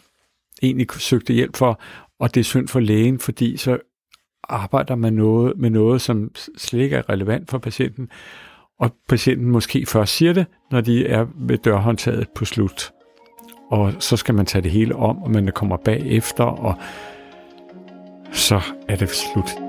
egentlig 0.62 0.88
søgte 0.92 1.34
hjælp 1.34 1.56
for, 1.56 1.82
og 2.20 2.36
det 2.36 2.39
er 2.39 2.44
synd 2.44 2.68
for 2.68 2.80
lægen, 2.80 3.20
fordi 3.20 3.58
så 3.58 3.78
arbejder 4.44 4.96
man 4.96 5.13
noget, 5.13 5.54
med 5.58 5.70
noget, 5.70 6.01
som 6.01 6.32
slet 6.58 6.82
ikke 6.82 6.96
er 6.96 7.10
relevant 7.10 7.50
for 7.50 7.58
patienten, 7.58 8.10
og 8.80 8.92
patienten 9.10 9.50
måske 9.50 9.86
først 9.86 10.16
siger 10.16 10.34
det, 10.34 10.46
når 10.72 10.82
de 10.82 11.08
er 11.08 11.25
ved 11.36 11.58
dørhåndtaget 11.58 12.28
på 12.36 12.46
slut. 12.46 12.92
Og 13.72 13.94
så 14.00 14.18
skal 14.18 14.36
man 14.36 14.46
tage 14.46 14.62
det 14.62 14.72
hele 14.72 14.96
om, 14.96 15.24
og 15.24 15.32
man 15.32 15.51
kommer 15.56 15.78
bagefter, 15.78 16.44
og 16.44 16.75
så 18.32 18.62
er 18.88 18.96
det 18.96 19.10
slut. 19.10 19.68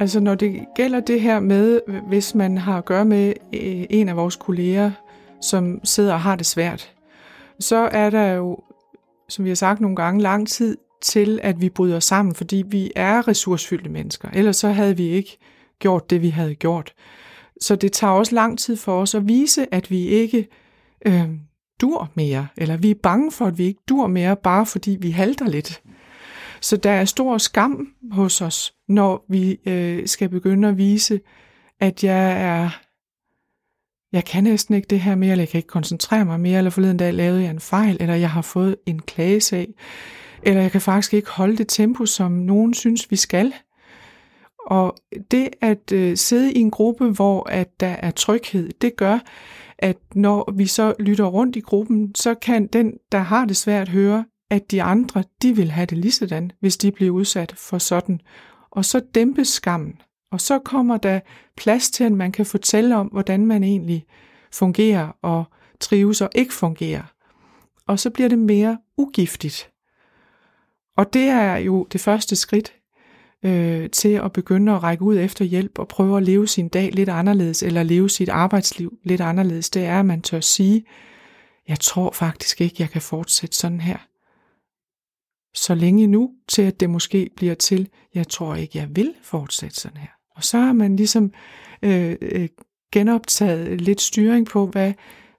Altså 0.00 0.20
når 0.20 0.34
det 0.34 0.66
gælder 0.74 1.00
det 1.00 1.20
her 1.20 1.40
med, 1.40 1.80
hvis 2.08 2.34
man 2.34 2.58
har 2.58 2.78
at 2.78 2.84
gøre 2.84 3.04
med 3.04 3.28
øh, 3.28 3.86
en 3.90 4.08
af 4.08 4.16
vores 4.16 4.36
kolleger, 4.36 4.90
som 5.40 5.80
sidder 5.84 6.12
og 6.12 6.20
har 6.20 6.36
det 6.36 6.46
svært, 6.46 6.92
så 7.58 7.76
er 7.76 8.10
der 8.10 8.32
jo, 8.32 8.58
som 9.28 9.44
vi 9.44 9.50
har 9.50 9.54
sagt 9.54 9.80
nogle 9.80 9.96
gange, 9.96 10.22
lang 10.22 10.48
tid 10.48 10.76
til, 11.02 11.40
at 11.42 11.60
vi 11.60 11.68
bryder 11.68 12.00
sammen, 12.00 12.34
fordi 12.34 12.64
vi 12.66 12.92
er 12.96 13.28
ressourcefyldte 13.28 13.90
mennesker. 13.90 14.28
Ellers 14.32 14.56
så 14.56 14.68
havde 14.68 14.96
vi 14.96 15.08
ikke 15.08 15.38
gjort 15.78 16.10
det, 16.10 16.22
vi 16.22 16.28
havde 16.28 16.54
gjort. 16.54 16.92
Så 17.60 17.76
det 17.76 17.92
tager 17.92 18.12
også 18.12 18.34
lang 18.34 18.58
tid 18.58 18.76
for 18.76 19.00
os 19.00 19.14
at 19.14 19.28
vise, 19.28 19.74
at 19.74 19.90
vi 19.90 20.06
ikke 20.06 20.48
øh, 21.06 21.28
dur 21.80 22.10
mere, 22.14 22.48
eller 22.56 22.76
vi 22.76 22.90
er 22.90 22.94
bange 23.02 23.32
for, 23.32 23.46
at 23.46 23.58
vi 23.58 23.64
ikke 23.64 23.80
dur 23.88 24.06
mere, 24.06 24.36
bare 24.36 24.66
fordi 24.66 24.96
vi 25.00 25.10
halter 25.10 25.46
lidt. 25.46 25.82
Så 26.60 26.76
der 26.76 26.90
er 26.90 27.04
stor 27.04 27.38
skam 27.38 27.88
hos 28.10 28.40
os, 28.40 28.74
når 28.88 29.24
vi 29.28 29.58
øh, 29.66 30.08
skal 30.08 30.28
begynde 30.28 30.68
at 30.68 30.78
vise, 30.78 31.20
at 31.80 32.04
jeg 32.04 32.42
er 32.42 32.70
jeg 34.12 34.24
kan 34.24 34.44
næsten 34.44 34.74
ikke 34.74 34.86
det 34.90 35.00
her 35.00 35.14
mere, 35.14 35.30
eller 35.30 35.42
jeg 35.42 35.48
kan 35.48 35.58
ikke 35.58 35.68
koncentrere 35.68 36.24
mig 36.24 36.40
mere, 36.40 36.58
eller 36.58 36.70
forleden 36.70 36.96
dag 36.96 37.14
lavede 37.14 37.42
jeg 37.42 37.50
en 37.50 37.60
fejl, 37.60 37.96
eller 38.00 38.14
jeg 38.14 38.30
har 38.30 38.42
fået 38.42 38.76
en 38.86 39.02
klagesag, 39.02 39.74
eller 40.42 40.62
jeg 40.62 40.72
kan 40.72 40.80
faktisk 40.80 41.14
ikke 41.14 41.30
holde 41.30 41.56
det 41.56 41.68
tempo, 41.68 42.06
som 42.06 42.32
nogen 42.32 42.74
synes, 42.74 43.10
vi 43.10 43.16
skal. 43.16 43.54
Og 44.66 44.96
det 45.30 45.48
at 45.60 45.92
øh, 45.92 46.16
sidde 46.16 46.52
i 46.52 46.58
en 46.58 46.70
gruppe, 46.70 47.10
hvor 47.10 47.50
at 47.50 47.80
der 47.80 47.86
er 47.98 48.10
tryghed, 48.10 48.70
det 48.80 48.96
gør, 48.96 49.18
at 49.78 49.96
når 50.14 50.52
vi 50.56 50.66
så 50.66 50.94
lytter 50.98 51.24
rundt 51.24 51.56
i 51.56 51.60
gruppen, 51.60 52.14
så 52.14 52.34
kan 52.34 52.66
den, 52.66 52.92
der 53.12 53.18
har 53.18 53.44
det 53.44 53.56
svært, 53.56 53.88
høre, 53.88 54.24
at 54.50 54.70
de 54.70 54.82
andre, 54.82 55.24
de 55.42 55.56
vil 55.56 55.70
have 55.70 55.86
det 55.86 55.98
ligesådan, 55.98 56.52
hvis 56.60 56.76
de 56.76 56.92
bliver 56.92 57.10
udsat 57.10 57.54
for 57.56 57.78
sådan. 57.78 58.20
Og 58.70 58.84
så 58.84 59.00
dæmpes 59.14 59.48
skammen. 59.48 60.00
Og 60.32 60.40
så 60.40 60.58
kommer 60.58 60.96
der 60.96 61.20
plads 61.56 61.90
til, 61.90 62.04
at 62.04 62.12
man 62.12 62.32
kan 62.32 62.46
fortælle 62.46 62.96
om, 62.96 63.06
hvordan 63.06 63.46
man 63.46 63.64
egentlig 63.64 64.06
fungerer 64.52 65.16
og 65.22 65.44
trives 65.80 66.20
og 66.20 66.30
ikke 66.34 66.54
fungerer. 66.54 67.02
Og 67.86 67.98
så 67.98 68.10
bliver 68.10 68.28
det 68.28 68.38
mere 68.38 68.78
ugiftigt. 68.96 69.70
Og 70.96 71.12
det 71.12 71.22
er 71.22 71.56
jo 71.56 71.86
det 71.92 72.00
første 72.00 72.36
skridt 72.36 72.72
øh, 73.44 73.90
til 73.90 74.08
at 74.08 74.32
begynde 74.32 74.72
at 74.72 74.82
række 74.82 75.02
ud 75.02 75.18
efter 75.18 75.44
hjælp 75.44 75.78
og 75.78 75.88
prøve 75.88 76.16
at 76.16 76.22
leve 76.22 76.48
sin 76.48 76.68
dag 76.68 76.92
lidt 76.92 77.08
anderledes, 77.08 77.62
eller 77.62 77.82
leve 77.82 78.10
sit 78.10 78.28
arbejdsliv 78.28 78.98
lidt 79.04 79.20
anderledes. 79.20 79.70
Det 79.70 79.84
er, 79.84 80.00
at 80.00 80.06
man 80.06 80.22
tør 80.22 80.40
sige, 80.40 80.84
jeg 81.68 81.80
tror 81.80 82.10
faktisk 82.10 82.60
ikke, 82.60 82.76
jeg 82.78 82.90
kan 82.90 83.02
fortsætte 83.02 83.56
sådan 83.56 83.80
her. 83.80 84.09
Så 85.54 85.74
længe 85.74 86.06
nu, 86.06 86.30
til 86.48 86.62
at 86.62 86.80
det 86.80 86.90
måske 86.90 87.30
bliver 87.36 87.54
til, 87.54 87.88
jeg 88.14 88.28
tror 88.28 88.54
ikke, 88.54 88.78
jeg 88.78 88.88
vil 88.92 89.14
fortsætte 89.22 89.76
sådan 89.76 89.96
her. 89.96 90.08
Og 90.36 90.44
så 90.44 90.58
har 90.58 90.72
man 90.72 90.96
ligesom 90.96 91.32
øh, 91.82 92.16
øh, 92.20 92.48
genoptaget 92.92 93.80
lidt 93.80 94.00
styring 94.00 94.46
på, 94.46 94.66
hvad, 94.66 94.92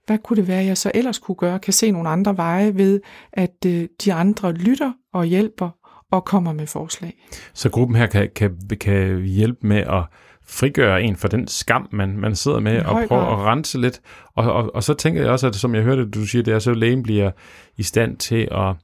hvad 0.05 0.17
kunne 0.17 0.37
det 0.37 0.47
være, 0.47 0.65
jeg 0.65 0.77
så 0.77 0.91
ellers 0.93 1.19
kunne 1.19 1.35
gøre, 1.35 1.59
kan 1.59 1.73
se 1.73 1.91
nogle 1.91 2.09
andre 2.09 2.37
veje 2.37 2.75
ved, 2.75 3.01
at 3.33 3.65
øh, 3.65 3.87
de 4.05 4.13
andre 4.13 4.53
lytter 4.53 4.93
og 5.13 5.25
hjælper 5.25 5.69
og 6.11 6.25
kommer 6.25 6.53
med 6.53 6.67
forslag. 6.67 7.27
Så 7.53 7.69
gruppen 7.69 7.97
her 7.97 8.07
kan, 8.07 8.29
kan, 8.35 8.57
kan 8.79 9.21
hjælpe 9.21 9.67
med 9.67 9.77
at 9.77 10.03
frigøre 10.43 11.03
en 11.03 11.15
for 11.15 11.27
den 11.27 11.47
skam, 11.47 11.87
man, 11.91 12.17
man 12.17 12.35
sidder 12.35 12.59
med, 12.59 12.85
og 12.85 13.07
prøve 13.07 13.21
at 13.21 13.37
rense 13.37 13.81
lidt. 13.81 14.01
Og, 14.35 14.53
og, 14.53 14.75
og 14.75 14.83
så 14.83 14.93
tænker 14.93 15.21
jeg 15.21 15.31
også, 15.31 15.47
at 15.47 15.55
som 15.55 15.75
jeg 15.75 15.83
hørte, 15.83 16.09
du 16.09 16.25
siger, 16.25 16.43
det 16.43 16.53
er 16.53 16.59
så 16.59 16.73
lægen 16.73 17.03
bliver 17.03 17.31
i 17.77 17.83
stand 17.83 18.17
til 18.17 18.47
at 18.51 18.75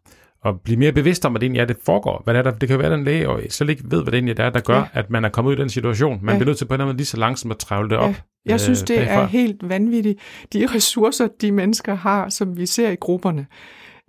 at 0.48 0.62
blive 0.62 0.80
mere 0.80 0.92
bevidst 0.92 1.26
om, 1.26 1.36
egentlig 1.36 1.60
er, 1.60 1.66
det 1.66 1.78
foregår. 1.86 2.22
Hvad 2.24 2.34
det, 2.34 2.40
er, 2.40 2.44
der, 2.44 2.52
det 2.52 2.70
kan 2.70 2.80
være, 2.80 2.88
at 2.88 2.98
den 2.98 3.04
læge 3.04 3.30
og 3.30 3.42
slet 3.50 3.70
ikke 3.70 3.84
ved, 3.86 4.04
hvad 4.04 4.12
det 4.12 4.18
egentlig 4.18 4.40
er, 4.40 4.50
der 4.50 4.60
gør, 4.60 4.78
ja. 4.78 4.86
at 4.94 5.10
man 5.10 5.26
er 5.26 5.30
kommet 5.30 5.52
ud 5.52 5.56
i 5.58 5.60
den 5.60 5.70
situation. 5.70 6.20
Man 6.22 6.34
ja. 6.34 6.38
bliver 6.38 6.50
nødt 6.50 6.58
til 6.58 6.66
på 6.66 6.74
en 6.74 6.74
eller 6.74 6.84
anden 6.86 6.94
måde 6.94 6.98
lige 6.98 7.06
så 7.06 7.18
langsomt 7.18 7.52
at 7.52 7.58
trævle 7.58 7.90
det 7.90 7.98
op. 7.98 8.10
Ja. 8.10 8.16
Jeg 8.46 8.54
øh, 8.54 8.60
synes, 8.60 8.82
det 8.84 8.98
bagfra. 8.98 9.22
er 9.22 9.26
helt 9.26 9.70
vanvittigt, 9.70 10.20
de 10.54 10.68
ressourcer, 10.76 11.28
de 11.42 11.52
mennesker 11.52 11.96
har, 11.96 12.30
som 12.30 12.58
vi 12.58 12.66
ser 12.66 12.90
i 12.90 12.96
grupperne. 12.96 13.48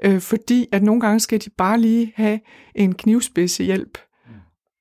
Øh, 0.05 0.21
fordi 0.21 0.67
at 0.73 0.83
nogle 0.83 1.01
gange 1.01 1.21
skal 1.21 1.41
de 1.41 1.51
bare 1.59 1.81
lige 1.81 2.13
have 2.17 2.41
en 2.75 2.95
knivspidse 2.95 3.65
hjælp, 3.65 3.99
mm. 4.27 4.33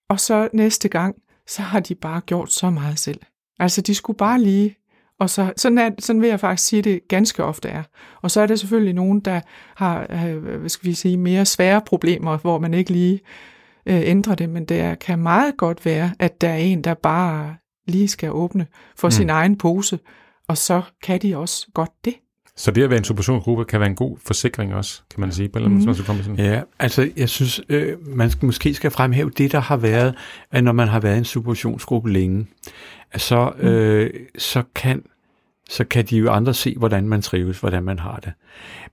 og 0.10 0.20
så 0.20 0.50
næste 0.54 0.90
gang, 0.90 1.16
så 1.48 1.62
har 1.62 1.80
de 1.80 1.96
bare 1.96 2.22
gjort 2.22 2.52
så 2.52 2.70
meget 2.70 3.00
selv. 3.00 3.20
Altså, 3.60 3.82
de 3.82 3.96
skulle 3.96 4.18
bare 4.18 4.42
lige 4.42 4.76
og 5.20 5.30
så, 5.30 5.54
sådan, 5.58 5.78
er, 5.78 5.90
sådan 6.00 6.22
vil 6.22 6.30
jeg 6.30 6.40
faktisk 6.40 6.70
sige, 6.70 6.82
det 6.82 7.00
ganske 7.08 7.44
ofte 7.44 7.70
er. 7.70 7.84
Og 8.22 8.32
så 8.32 8.42
er 8.42 8.48
der 8.48 8.56
selvfølgelig 8.56 8.94
nogen, 8.94 9.20
der 9.20 9.42
har 9.76 10.08
øh, 10.10 10.38
hvad 10.38 10.70
skal 10.70 10.90
vi 10.90 10.94
sige, 10.94 11.18
mere 11.18 11.46
svære 11.46 11.82
problemer, 11.86 12.38
hvor 12.38 12.60
man 12.60 12.74
ikke 12.74 12.92
lige 12.92 13.20
øh, 13.86 14.02
ændrer 14.04 14.36
det, 14.36 14.50
men 14.50 14.66
det 14.66 15.00
kan 15.00 15.20
meget 15.20 15.58
godt 15.58 15.86
være, 15.86 16.12
at 16.20 16.42
der 16.42 16.50
er 16.50 16.58
en, 16.58 16.84
der 16.84 16.94
bare 16.94 17.56
lige 17.88 18.08
skal 18.08 18.32
åbne 18.32 18.68
for 18.98 19.08
mm. 19.08 19.12
sin 19.12 19.30
egen 19.30 19.58
pose, 19.58 20.00
og 20.48 20.58
så 20.58 20.82
kan 21.04 21.22
de 21.22 21.38
også 21.38 21.68
godt 21.74 21.92
det. 22.06 22.14
Så 22.58 22.72
det 22.72 22.84
at 22.84 22.90
være 22.90 22.98
en 22.98 23.04
supervisionsgruppe 23.04 23.66
kan 23.66 23.80
være 23.80 23.90
en 23.90 23.96
god 23.96 24.18
forsikring 24.26 24.74
også, 24.74 25.02
kan 25.12 25.22
man 25.22 25.32
sige, 25.32 25.50
på 25.50 25.60
en 25.60 25.74
mm. 25.74 25.96
komme 26.06 26.24
sådan. 26.24 26.40
Ja, 26.40 26.62
altså 26.80 27.10
jeg 27.18 27.30
synes, 27.30 27.62
øh, 27.70 28.08
man 28.08 28.30
skal, 28.30 28.46
måske 28.46 28.74
skal 28.74 28.92
fremhæve 28.92 29.30
det, 29.30 29.52
der 29.52 29.60
har 29.60 29.78
været, 29.78 30.16
at 30.52 30.64
når 30.64 30.72
man 30.72 30.88
har 30.88 31.00
været 31.00 31.16
i 31.16 31.18
en 31.18 31.26
supervisionsgruppe 31.26 32.12
længe, 32.12 32.48
så, 33.16 33.54
mm. 33.58 33.68
øh, 33.68 34.10
så 34.38 34.64
kan 34.76 35.04
så 35.70 35.84
kan 35.84 36.06
de 36.06 36.18
jo 36.18 36.32
andre 36.32 36.54
se, 36.54 36.76
hvordan 36.78 37.08
man 37.08 37.22
trives, 37.22 37.60
hvordan 37.60 37.84
man 37.84 38.00
har 38.00 38.18
det. 38.18 38.34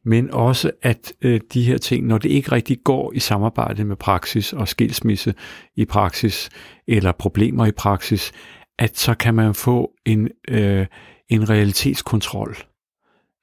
Men 0.04 0.30
også, 0.30 0.71
at 0.83 1.12
øh, 1.23 1.40
de 1.54 1.62
her 1.62 1.78
ting, 1.78 2.06
når 2.06 2.18
det 2.18 2.30
ikke 2.30 2.52
rigtig 2.52 2.78
går 2.85 3.12
i 3.12 3.18
samarbejde 3.18 3.85
med 3.85 3.97
praksis 3.97 4.52
og 4.52 4.68
skilsmisse 4.68 5.35
i 5.76 5.85
praksis, 5.85 6.50
eller 6.87 7.12
problemer 7.12 7.66
i 7.66 7.73
praksis, 7.73 8.33
at 8.78 8.99
så 8.99 9.14
kan 9.14 9.35
man 9.35 9.54
få 9.54 9.92
en, 10.06 10.28
øh, 10.49 10.87
en 11.28 11.50
realitetskontrol. 11.50 12.56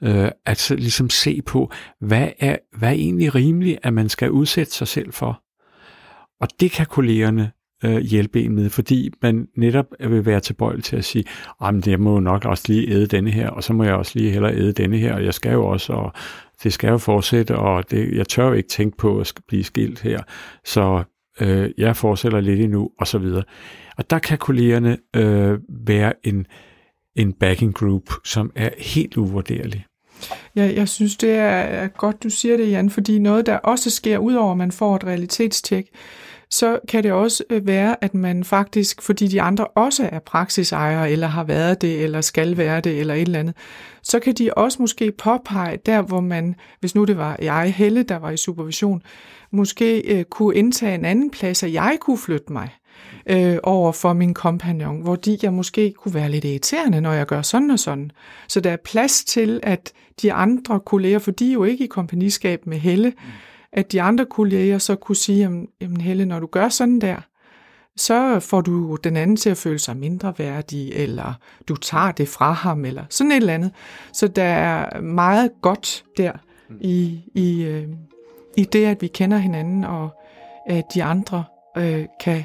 Øh, 0.04 0.30
at 0.46 0.58
så 0.58 0.76
ligesom 0.76 1.10
se 1.10 1.42
på, 1.42 1.72
hvad 2.00 2.30
er, 2.40 2.58
hvad 2.78 2.90
er 2.90 2.94
egentlig 2.94 3.36
rimeligt, 3.36 3.80
at 3.84 3.94
man 3.94 4.10
skal 4.10 4.32
udsætte 4.32 4.72
sig 4.72 4.88
selv 4.88 5.14
for. 5.14 5.44
Og 6.42 6.48
det 6.60 6.72
kan 6.72 6.86
kollegerne 6.86 7.52
øh, 7.84 7.98
hjælpe 7.98 8.44
en 8.44 8.56
med, 8.56 8.70
fordi 8.70 9.12
man 9.22 9.48
netop 9.58 9.86
vil 10.00 10.26
være 10.26 10.40
tilbøjelig 10.40 10.84
til 10.84 10.96
at 10.96 11.06
sige, 11.06 11.26
at 11.62 11.88
jeg 11.88 12.00
må 12.00 12.20
nok 12.20 12.46
også 12.46 12.64
lige 12.68 12.90
æde 12.90 13.08
denne 13.08 13.32
her, 13.32 13.50
og 13.50 13.64
så 13.64 13.74
må 13.74 13.84
jeg 13.84 13.94
også 13.94 14.12
lige 14.16 14.32
hellere 14.32 14.56
æde 14.56 14.74
denne 14.74 14.98
her, 14.98 15.14
og 15.14 15.26
jeg 15.26 15.34
skal 15.34 15.52
jo 15.52 15.66
også, 15.66 15.94
og 15.94 16.14
det 16.64 16.74
skal 16.74 16.90
jo 16.90 16.98
fortsætte, 16.98 17.56
og 17.56 17.92
det, 17.92 18.18
jeg 18.18 18.28
tør 18.28 18.48
jo 18.48 18.54
ikke 18.54 18.70
tænke 18.70 18.98
på 18.98 19.20
at 19.20 19.34
blive 19.48 19.64
skilt 19.64 20.02
her, 20.02 20.22
så 20.66 21.04
øh, 21.42 21.70
jeg 21.78 21.96
fortsætter 21.96 22.40
lidt 22.40 22.60
endnu, 22.60 22.90
og 23.00 23.08
så 23.08 23.18
videre. 23.18 23.44
Og 23.98 24.10
der 24.10 24.20
kan 24.20 24.38
kollegerne 24.38 24.98
øh, 25.16 25.60
være 25.70 26.14
en, 26.24 26.46
en 27.16 27.34
backing 27.34 27.74
group, 27.74 28.10
som 28.26 28.52
er 28.56 28.70
helt 28.78 29.18
uvurderlig. 29.18 29.86
Ja, 30.56 30.74
jeg 30.76 30.90
synes, 30.90 31.18
det 31.18 31.32
er 31.32 31.88
godt, 31.88 32.24
du 32.24 32.30
siger 32.30 32.58
det, 32.58 32.72
Jan, 32.72 32.90
fordi 32.90 33.20
noget, 33.20 33.46
der 33.46 33.58
også 33.58 33.90
sker, 33.90 34.18
udover 34.18 34.52
at 34.52 34.58
man 34.58 34.72
får 34.72 34.96
et 34.96 35.04
realitetstjek, 35.04 35.88
så 36.52 36.80
kan 36.88 37.04
det 37.04 37.12
også 37.12 37.44
øh, 37.50 37.68
være, 37.68 38.04
at 38.04 38.14
man 38.14 38.44
faktisk, 38.44 39.02
fordi 39.02 39.28
de 39.28 39.42
andre 39.42 39.68
også 39.68 40.10
er 40.12 40.20
praksisejere, 40.20 41.12
eller 41.12 41.28
har 41.28 41.44
været 41.44 41.82
det, 41.82 42.04
eller 42.04 42.22
skal 42.22 42.58
være 42.58 42.82
det, 42.82 43.00
eller 43.00 43.14
et 43.14 43.22
eller 43.22 43.40
andet, 43.40 43.56
så 44.04 44.20
kan 44.20 44.34
de 44.34 44.54
også 44.54 44.82
måske 44.82 45.12
påpege 45.12 45.78
der, 45.86 46.02
hvor 46.02 46.22
man, 46.22 46.56
hvis 46.80 46.96
nu 46.96 47.04
det 47.04 47.18
var 47.18 47.38
jeg, 47.42 47.74
Helle, 47.78 48.04
der 48.04 48.16
var 48.16 48.32
i 48.32 48.38
supervision, 48.38 49.02
måske 49.52 50.18
øh, 50.18 50.24
kunne 50.24 50.56
indtage 50.56 50.96
en 50.96 51.06
anden 51.06 51.32
plads, 51.32 51.64
og 51.64 51.74
jeg 51.74 51.98
kunne 52.02 52.18
flytte 52.18 52.54
mig 52.54 52.70
øh, 53.26 53.58
over 53.64 53.92
for 53.92 54.14
min 54.14 54.34
kompagnon, 54.34 55.02
hvor 55.02 55.16
de 55.16 55.38
jeg 55.44 55.54
måske 55.54 55.94
kunne 55.98 56.14
være 56.14 56.30
lidt 56.30 56.46
irriterende, 56.46 57.02
når 57.02 57.14
jeg 57.14 57.26
gør 57.26 57.42
sådan 57.42 57.72
og 57.72 57.80
sådan. 57.80 58.12
Så 58.48 58.60
der 58.60 58.72
er 58.72 58.78
plads 58.86 59.24
til, 59.24 59.60
at 59.64 59.94
de 60.22 60.34
andre 60.34 60.80
kolleger, 60.80 61.20
for 61.20 61.32
de 61.32 61.50
er 61.50 61.54
jo 61.54 61.64
ikke 61.64 61.84
i 61.84 61.88
kompagniskab 61.88 62.68
med 62.68 62.78
Helle, 62.78 63.10
mm 63.10 63.32
at 63.74 63.92
de 63.92 64.02
andre 64.02 64.26
kolleger 64.26 64.78
så 64.78 64.96
kunne 64.96 65.16
sige, 65.16 65.68
jamen 65.82 66.02
Helle, 66.02 66.26
når 66.26 66.40
du 66.40 66.48
gør 66.48 66.70
sådan 66.70 67.02
der, 67.02 67.16
så 67.96 68.40
får 68.40 68.62
du 68.62 68.96
den 68.96 69.18
anden 69.18 69.36
til 69.36 69.50
at 69.50 69.58
føle 69.58 69.80
sig 69.80 69.98
mindre 69.98 70.34
værdig, 70.38 70.92
eller 70.94 71.34
du 71.68 71.76
tager 71.76 72.12
det 72.12 72.28
fra 72.28 72.52
ham, 72.52 72.86
eller 72.86 73.04
sådan 73.10 73.32
et 73.32 73.36
eller 73.36 73.54
andet. 73.54 73.72
Så 74.14 74.28
der 74.28 74.44
er 74.44 75.02
meget 75.02 75.52
godt 75.62 76.04
der 76.18 76.32
i, 76.82 77.22
i, 77.36 77.64
øh, 77.64 77.88
i 78.58 78.64
det, 78.64 78.86
at 78.86 79.02
vi 79.02 79.08
kender 79.08 79.38
hinanden, 79.38 79.84
og 79.84 80.10
at 80.68 80.84
de 80.94 81.04
andre 81.04 81.44
øh, 81.78 82.06
kan, 82.20 82.44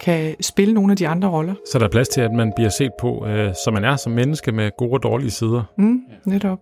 kan 0.00 0.34
spille 0.40 0.74
nogle 0.74 0.92
af 0.92 0.96
de 0.96 1.08
andre 1.08 1.28
roller. 1.28 1.54
Så 1.72 1.78
der 1.78 1.84
er 1.84 1.90
plads 1.90 2.08
til, 2.08 2.20
at 2.20 2.32
man 2.32 2.52
bliver 2.56 2.70
set 2.70 2.92
på, 3.00 3.26
øh, 3.26 3.54
som 3.64 3.74
man 3.74 3.84
er 3.84 3.96
som 3.96 4.12
menneske 4.12 4.52
med 4.52 4.70
gode 4.78 4.92
og 4.92 5.02
dårlige 5.02 5.30
sider. 5.30 5.62
Mm, 5.78 6.00
netop. 6.24 6.58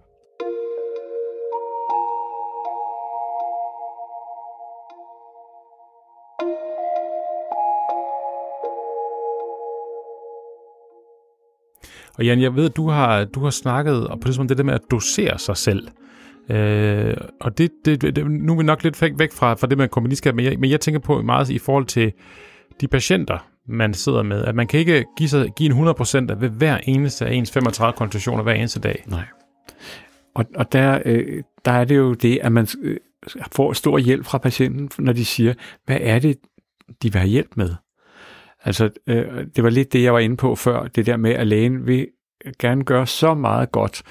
Og 12.20 12.26
Jan, 12.26 12.40
jeg 12.40 12.56
ved, 12.56 12.64
at 12.64 12.76
du 12.76 12.88
har, 12.88 13.24
du 13.24 13.40
har 13.40 13.50
snakket 13.50 14.08
og 14.08 14.20
på 14.20 14.26
det, 14.26 14.34
som 14.34 14.48
det 14.48 14.58
der 14.58 14.64
med 14.64 14.74
at 14.74 14.80
dosere 14.90 15.38
sig 15.38 15.56
selv. 15.56 15.88
Øh, 16.50 17.16
og 17.40 17.58
det, 17.58 17.70
det, 17.84 18.02
det, 18.16 18.30
nu 18.30 18.52
er 18.52 18.56
vi 18.56 18.62
nok 18.62 18.82
lidt 18.84 19.18
væk 19.18 19.32
fra, 19.32 19.54
fra 19.54 19.66
det 19.66 19.78
med 19.78 19.88
kompagniskab, 19.88 20.34
men 20.34 20.44
jeg, 20.44 20.58
men 20.58 20.70
jeg 20.70 20.80
tænker 20.80 21.00
på 21.00 21.22
meget 21.22 21.50
i 21.50 21.58
forhold 21.58 21.86
til 21.86 22.12
de 22.80 22.88
patienter, 22.88 23.46
man 23.68 23.94
sidder 23.94 24.22
med, 24.22 24.44
at 24.44 24.54
man 24.54 24.66
kan 24.66 24.80
ikke 24.80 25.04
give, 25.16 25.28
sig, 25.28 25.48
give 25.56 25.72
en 25.72 25.88
100% 25.88 26.40
ved 26.40 26.48
hver 26.48 26.78
eneste 26.84 27.26
af 27.26 27.32
ens 27.32 27.50
35 27.50 27.96
konstitutioner 27.96 28.42
hver 28.42 28.54
eneste 28.54 28.80
dag. 28.80 29.04
Nej. 29.06 29.24
Og, 30.34 30.44
og 30.54 30.72
der, 30.72 31.02
øh, 31.04 31.42
der 31.64 31.72
er 31.72 31.84
det 31.84 31.96
jo 31.96 32.14
det, 32.14 32.38
at 32.42 32.52
man 32.52 32.66
øh, 32.82 32.96
får 33.52 33.72
stor 33.72 33.98
hjælp 33.98 34.26
fra 34.26 34.38
patienten, 34.38 35.04
når 35.04 35.12
de 35.12 35.24
siger, 35.24 35.54
hvad 35.86 35.98
er 36.00 36.18
det, 36.18 36.36
de 37.02 37.12
vil 37.12 37.20
have 37.20 37.30
hjælp 37.30 37.56
med? 37.56 37.74
Altså, 38.64 38.90
øh, 39.07 39.47
det 39.57 39.64
var 39.64 39.71
lidt 39.71 39.93
det, 39.93 40.02
jeg 40.02 40.12
var 40.12 40.19
inde 40.19 40.37
på 40.37 40.55
før, 40.55 40.87
det 40.87 41.07
der 41.07 41.17
med, 41.17 41.31
at 41.31 41.47
lægen 41.47 41.87
vil 41.87 42.09
gerne 42.59 42.85
gøre 42.85 43.07
så 43.07 43.35
meget 43.35 43.73
godt 43.73 44.02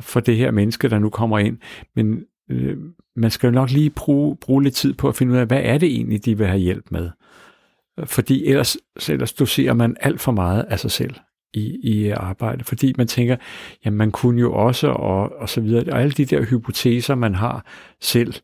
for 0.00 0.20
det 0.20 0.36
her 0.36 0.50
menneske, 0.50 0.88
der 0.88 0.98
nu 0.98 1.10
kommer 1.10 1.38
ind, 1.38 1.58
men, 1.96 2.24
øh, 2.50 2.76
man 3.16 3.30
skal 3.30 3.46
jo 3.46 3.52
nok 3.52 3.70
lige 3.70 3.90
bruge, 3.90 4.36
bruge 4.36 4.62
lidt 4.62 4.74
tid 4.74 4.94
på 4.94 5.08
at 5.08 5.16
finde 5.16 5.32
ud 5.32 5.38
af, 5.38 5.46
hvad 5.46 5.60
er 5.62 5.78
det 5.78 5.88
egentlig, 5.88 6.24
de 6.24 6.38
vil 6.38 6.46
have 6.46 6.58
hjælp 6.58 6.90
med. 6.90 7.10
Fordi 8.04 8.46
ellers, 8.46 8.76
ellers 9.08 9.32
doserer 9.32 9.74
man 9.74 9.96
alt 10.00 10.20
for 10.20 10.32
meget 10.32 10.64
af 10.68 10.78
sig 10.78 10.90
selv 10.90 11.14
i, 11.54 11.78
i 11.82 12.08
øh, 12.08 12.16
arbejde, 12.16 12.64
fordi 12.64 12.94
man 12.98 13.06
tænker, 13.06 13.36
jamen 13.84 13.98
man 13.98 14.10
kunne 14.10 14.40
jo 14.40 14.52
også, 14.52 14.88
og, 14.88 15.32
og 15.36 15.48
så 15.48 15.60
videre, 15.60 15.92
og 15.92 16.00
alle 16.00 16.12
de 16.12 16.24
der 16.24 16.44
hypoteser, 16.44 17.14
man 17.14 17.34
har 17.34 17.66
selv, 18.00 18.34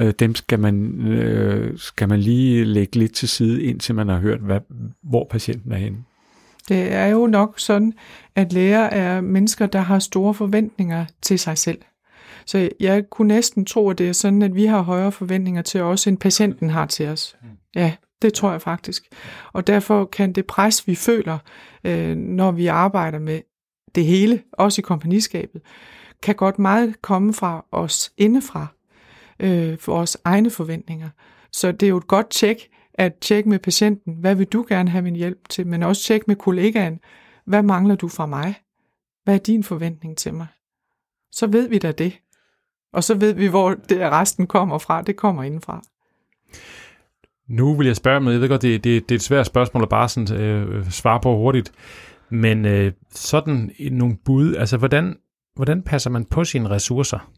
øh, 0.00 0.12
dem 0.18 0.34
skal 0.34 0.60
man, 0.60 1.06
øh, 1.06 1.78
skal 1.78 2.08
man 2.08 2.20
lige 2.20 2.64
lægge 2.64 2.96
lidt 2.96 3.14
til 3.14 3.28
side, 3.28 3.62
indtil 3.62 3.94
man 3.94 4.08
har 4.08 4.18
hørt, 4.18 4.40
hvad, 4.40 4.60
hvor 5.02 5.26
patienten 5.30 5.72
er 5.72 5.76
henne. 5.76 5.98
Det 6.68 6.92
er 6.92 7.06
jo 7.06 7.26
nok 7.26 7.54
sådan, 7.60 7.92
at 8.34 8.52
læger 8.52 8.78
er 8.78 9.20
mennesker, 9.20 9.66
der 9.66 9.80
har 9.80 9.98
store 9.98 10.34
forventninger 10.34 11.04
til 11.22 11.38
sig 11.38 11.58
selv. 11.58 11.78
Så 12.46 12.68
jeg 12.80 13.10
kunne 13.10 13.28
næsten 13.28 13.64
tro, 13.64 13.90
at 13.90 13.98
det 13.98 14.08
er 14.08 14.12
sådan, 14.12 14.42
at 14.42 14.54
vi 14.54 14.66
har 14.66 14.80
højere 14.80 15.12
forventninger 15.12 15.62
til 15.62 15.82
os, 15.82 16.06
end 16.06 16.18
patienten 16.18 16.70
har 16.70 16.86
til 16.86 17.08
os. 17.08 17.36
Ja, 17.74 17.92
det 18.22 18.34
tror 18.34 18.50
jeg 18.50 18.62
faktisk. 18.62 19.02
Og 19.52 19.66
derfor 19.66 20.04
kan 20.04 20.32
det 20.32 20.46
pres, 20.46 20.86
vi 20.86 20.94
føler, 20.94 21.38
øh, 21.84 22.16
når 22.16 22.50
vi 22.50 22.66
arbejder 22.66 23.18
med 23.18 23.40
det 23.94 24.04
hele, 24.04 24.42
også 24.52 24.80
i 24.80 24.82
kompagniskabet, 24.82 25.60
kan 26.22 26.34
godt 26.34 26.58
meget 26.58 27.02
komme 27.02 27.32
fra 27.32 27.64
os 27.72 28.12
indefra, 28.16 28.66
øh, 29.42 29.78
for 29.78 29.92
vores 29.92 30.16
egne 30.24 30.50
forventninger. 30.50 31.08
Så 31.52 31.72
det 31.72 31.82
er 31.82 31.90
jo 31.90 31.96
et 31.96 32.06
godt 32.06 32.30
tjek, 32.30 32.68
at 32.94 33.14
tjekke 33.20 33.48
med 33.48 33.58
patienten, 33.58 34.14
hvad 34.20 34.34
vil 34.34 34.46
du 34.46 34.64
gerne 34.68 34.90
have 34.90 35.02
min 35.02 35.16
hjælp 35.16 35.48
til, 35.48 35.66
men 35.66 35.82
også 35.82 36.02
tjekke 36.02 36.24
med 36.28 36.36
kollegaen, 36.36 37.00
hvad 37.46 37.62
mangler 37.62 37.94
du 37.94 38.08
fra 38.08 38.26
mig? 38.26 38.54
Hvad 39.24 39.34
er 39.34 39.38
din 39.38 39.64
forventning 39.64 40.16
til 40.16 40.34
mig? 40.34 40.46
Så 41.32 41.46
ved 41.46 41.68
vi 41.68 41.78
da 41.78 41.92
det. 41.92 42.18
Og 42.92 43.04
så 43.04 43.14
ved 43.14 43.32
vi, 43.32 43.46
hvor 43.46 43.74
det 43.88 44.00
resten 44.00 44.46
kommer 44.46 44.78
fra. 44.78 45.02
Det 45.02 45.16
kommer 45.16 45.42
indenfra. 45.42 45.82
Nu 47.48 47.76
vil 47.76 47.86
jeg 47.86 47.96
spørge 47.96 48.20
med, 48.20 48.32
jeg 48.32 48.40
ved 48.40 48.48
godt, 48.48 48.62
det, 48.62 48.84
det, 48.84 49.08
det 49.08 49.14
er 49.14 49.18
et 49.18 49.22
svært 49.22 49.46
spørgsmål 49.46 49.82
at 49.82 49.88
bare 49.88 50.08
sådan, 50.08 50.40
øh, 50.40 50.90
svare 50.90 51.20
på 51.20 51.36
hurtigt, 51.36 51.72
men 52.30 52.64
øh, 52.64 52.92
sådan 53.10 53.70
nogle 53.90 54.16
bud, 54.24 54.54
altså 54.54 54.76
hvordan, 54.76 55.16
hvordan 55.54 55.82
passer 55.82 56.10
man 56.10 56.24
på 56.24 56.44
sine 56.44 56.70
ressourcer? 56.70 57.32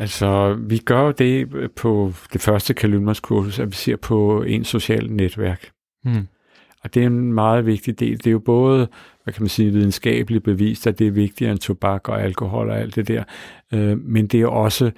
Altså, 0.00 0.54
vi 0.54 0.78
gør 0.78 1.12
det 1.12 1.48
på 1.76 2.12
det 2.32 2.40
første 2.40 2.74
Kalymers 2.74 3.20
kursus, 3.20 3.58
at 3.58 3.68
vi 3.68 3.74
ser 3.74 3.96
på 3.96 4.42
en 4.42 4.64
social 4.64 5.12
netværk. 5.12 5.70
Hmm. 6.04 6.28
Og 6.84 6.94
det 6.94 7.02
er 7.02 7.06
en 7.06 7.32
meget 7.32 7.66
vigtig 7.66 8.00
del. 8.00 8.18
Det 8.18 8.26
er 8.26 8.30
jo 8.30 8.38
både, 8.38 8.88
hvad 9.24 9.34
kan 9.34 9.42
man 9.42 9.48
sige, 9.48 9.70
videnskabeligt 9.70 10.44
bevist, 10.44 10.86
at 10.86 10.98
det 10.98 11.06
er 11.06 11.10
vigtigere 11.10 11.52
end 11.52 11.60
tobak 11.60 12.08
og 12.08 12.22
alkohol 12.22 12.70
og 12.70 12.78
alt 12.78 12.96
det 12.96 13.08
der. 13.08 13.24
Øh, 13.72 13.98
men 13.98 14.26
det 14.26 14.40
er 14.40 14.46
også 14.46 14.90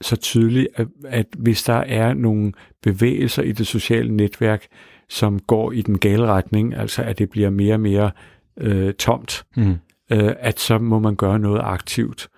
så 0.00 0.16
tydeligt, 0.16 0.68
at, 0.74 0.86
at 1.04 1.26
hvis 1.38 1.62
der 1.62 1.74
er 1.74 2.14
nogle 2.14 2.52
bevægelser 2.82 3.42
i 3.42 3.52
det 3.52 3.66
sociale 3.66 4.16
netværk, 4.16 4.66
som 5.08 5.38
går 5.38 5.72
i 5.72 5.82
den 5.82 5.98
gale 5.98 6.26
retning, 6.26 6.74
altså 6.74 7.02
at 7.02 7.18
det 7.18 7.30
bliver 7.30 7.50
mere 7.50 7.74
og 7.74 7.80
mere 7.80 8.10
øh, 8.56 8.94
tomt, 8.94 9.44
mm. 9.56 9.76
øh, 10.12 10.32
at 10.38 10.60
så 10.60 10.78
må 10.78 10.98
man 10.98 11.16
gøre 11.16 11.38
noget 11.38 11.60
aktivt. 11.64 12.28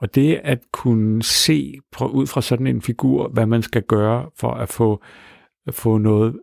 Og 0.00 0.14
det 0.14 0.40
at 0.44 0.58
kunne 0.72 1.22
se 1.22 1.78
fra, 1.94 2.06
ud 2.06 2.26
fra 2.26 2.42
sådan 2.42 2.66
en 2.66 2.82
figur, 2.82 3.28
hvad 3.28 3.46
man 3.46 3.62
skal 3.62 3.82
gøre 3.82 4.30
for 4.36 4.50
at 4.50 4.68
få, 4.68 5.02
få 5.70 5.98
noget 5.98 6.40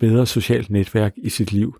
bedre 0.00 0.26
socialt 0.26 0.70
netværk 0.70 1.12
i 1.16 1.28
sit 1.28 1.52
liv, 1.52 1.76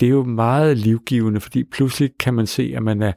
det 0.00 0.06
er 0.06 0.10
jo 0.10 0.24
meget 0.24 0.78
livgivende, 0.78 1.40
fordi 1.40 1.64
pludselig 1.64 2.10
kan 2.18 2.34
man 2.34 2.46
se, 2.46 2.72
at 2.76 2.82
man 2.82 3.02
er, 3.02 3.12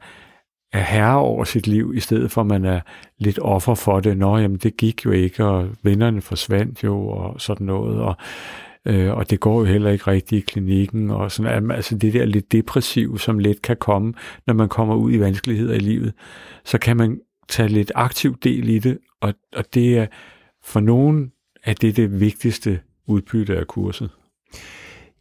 er 0.72 0.82
herre 0.82 1.18
over 1.18 1.44
sit 1.44 1.66
liv, 1.66 1.92
i 1.94 2.00
stedet 2.00 2.30
for 2.30 2.40
at 2.40 2.46
man 2.46 2.64
er 2.64 2.80
lidt 3.18 3.38
offer 3.42 3.74
for 3.74 4.00
det. 4.00 4.16
Nå, 4.16 4.38
jamen 4.38 4.58
det 4.58 4.76
gik 4.76 5.04
jo 5.04 5.10
ikke, 5.10 5.44
og 5.44 5.68
vennerne 5.82 6.20
forsvandt 6.20 6.84
jo, 6.84 7.08
og 7.08 7.40
sådan 7.40 7.66
noget, 7.66 8.00
og, 8.00 8.16
øh, 8.86 9.12
og 9.12 9.30
det 9.30 9.40
går 9.40 9.58
jo 9.58 9.64
heller 9.64 9.90
ikke 9.90 10.06
rigtigt 10.06 10.42
i 10.42 10.52
klinikken, 10.52 11.10
og 11.10 11.32
sådan, 11.32 11.70
altså 11.70 11.98
det 11.98 12.12
der 12.12 12.24
lidt 12.24 12.52
depressive, 12.52 13.18
som 13.18 13.38
let 13.38 13.62
kan 13.62 13.76
komme, 13.76 14.14
når 14.46 14.54
man 14.54 14.68
kommer 14.68 14.94
ud 14.94 15.12
i 15.12 15.20
vanskeligheder 15.20 15.74
i 15.74 15.78
livet, 15.78 16.12
så 16.64 16.78
kan 16.78 16.96
man 16.96 17.20
tage 17.48 17.68
lidt 17.68 17.92
aktiv 17.94 18.38
del 18.38 18.68
i 18.68 18.78
det, 18.78 18.98
og, 19.20 19.34
og 19.56 19.74
det 19.74 19.98
er 19.98 20.06
for 20.64 20.80
nogen 20.80 21.32
er 21.64 21.74
det 21.74 21.96
det 21.96 22.20
vigtigste 22.20 22.80
udbytte 23.06 23.56
af 23.56 23.66
kurset. 23.66 24.10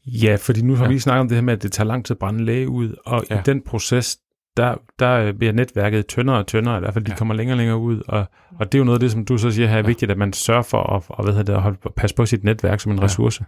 Ja, 0.06 0.36
fordi 0.39 0.62
nu 0.62 0.76
har 0.76 0.86
ja. 0.86 0.91
vi 0.91 1.00
snakket 1.00 1.19
om 1.19 1.28
det 1.28 1.36
her 1.38 1.41
med, 1.41 1.54
at 1.54 1.63
det 1.63 1.72
tager 1.72 1.88
lang 1.88 2.06
tid 2.06 2.13
at 2.13 2.19
brænde 2.19 2.45
læge 2.45 2.69
ud, 2.69 2.95
og 3.06 3.24
ja. 3.30 3.39
i 3.39 3.41
den 3.45 3.62
proces, 3.62 4.19
der, 4.58 4.76
der 5.00 5.32
bliver 5.32 5.54
netværket 5.54 6.08
tyndere 6.08 6.38
og 6.38 6.48
tyndere, 6.48 6.78
i 6.78 6.80
hvert 6.80 6.94
fald 6.94 7.06
de 7.06 7.12
ja. 7.12 7.18
kommer 7.18 7.34
længere 7.34 7.54
og 7.54 7.58
længere 7.58 7.78
ud, 7.78 8.02
og, 8.08 8.26
og 8.60 8.72
det 8.72 8.78
er 8.78 8.80
jo 8.80 8.86
noget 8.86 8.98
af 8.98 9.00
det, 9.00 9.12
som 9.12 9.26
du 9.26 9.38
så 9.38 9.52
siger 9.52 9.68
her, 9.68 9.76
er 9.76 9.82
ja. 9.82 9.88
vigtigt, 9.88 10.12
at 10.12 10.18
man 10.18 10.34
sørger 10.34 10.62
for 10.62 10.96
at, 10.96 11.04
og, 11.08 11.24
hvad 11.24 11.44
det, 11.44 11.54
at 11.54 11.62
holde, 11.62 11.78
passe 11.96 12.16
på 12.16 12.26
sit 12.26 12.44
netværk 12.44 12.80
som 12.80 12.92
en 12.92 12.98
ja. 12.98 13.04
ressource. 13.04 13.44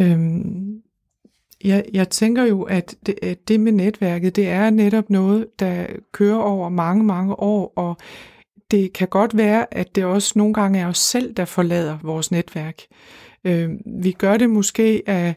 Øhm, 0.00 0.82
jeg, 1.64 1.84
jeg 1.92 2.08
tænker 2.08 2.44
jo, 2.44 2.62
at 2.62 2.94
det, 3.06 3.14
at 3.22 3.48
det 3.48 3.60
med 3.60 3.72
netværket, 3.72 4.36
det 4.36 4.48
er 4.48 4.70
netop 4.70 5.10
noget, 5.10 5.46
der 5.58 5.86
kører 6.12 6.38
over 6.38 6.68
mange, 6.68 7.04
mange 7.04 7.40
år, 7.40 7.72
og 7.76 7.96
det 8.70 8.92
kan 8.92 9.08
godt 9.08 9.36
være, 9.36 9.74
at 9.74 9.94
det 9.94 10.04
også 10.04 10.32
nogle 10.36 10.54
gange 10.54 10.80
er 10.80 10.86
os 10.86 10.98
selv, 10.98 11.34
der 11.34 11.44
forlader 11.44 11.98
vores 12.02 12.30
netværk. 12.30 12.74
Øh, 13.44 13.70
vi 14.02 14.12
gør 14.12 14.36
det 14.36 14.50
måske 14.50 15.02
af 15.06 15.28
øh, 15.28 15.34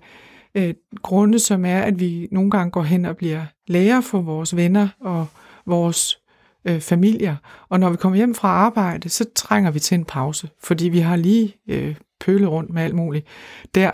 Øh, 0.55 0.73
grunde, 1.01 1.39
som 1.39 1.65
er, 1.65 1.81
at 1.81 1.99
vi 1.99 2.27
nogle 2.31 2.51
gange 2.51 2.71
går 2.71 2.83
hen 2.83 3.05
og 3.05 3.17
bliver 3.17 3.45
læger 3.67 4.01
for 4.01 4.21
vores 4.21 4.55
venner 4.55 4.87
og 4.99 5.27
vores 5.65 6.19
øh, 6.65 6.81
familier. 6.81 7.35
Og 7.69 7.79
når 7.79 7.89
vi 7.89 7.97
kommer 7.97 8.17
hjem 8.17 8.35
fra 8.35 8.47
arbejde, 8.47 9.09
så 9.09 9.25
trænger 9.35 9.71
vi 9.71 9.79
til 9.79 9.95
en 9.95 10.05
pause, 10.05 10.49
fordi 10.63 10.89
vi 10.89 10.99
har 10.99 11.15
lige 11.15 11.55
øh, 11.69 11.95
pølet 12.19 12.49
rundt 12.49 12.73
med 12.73 12.83
alt 12.83 12.95
muligt 12.95 13.27
der. 13.75 13.91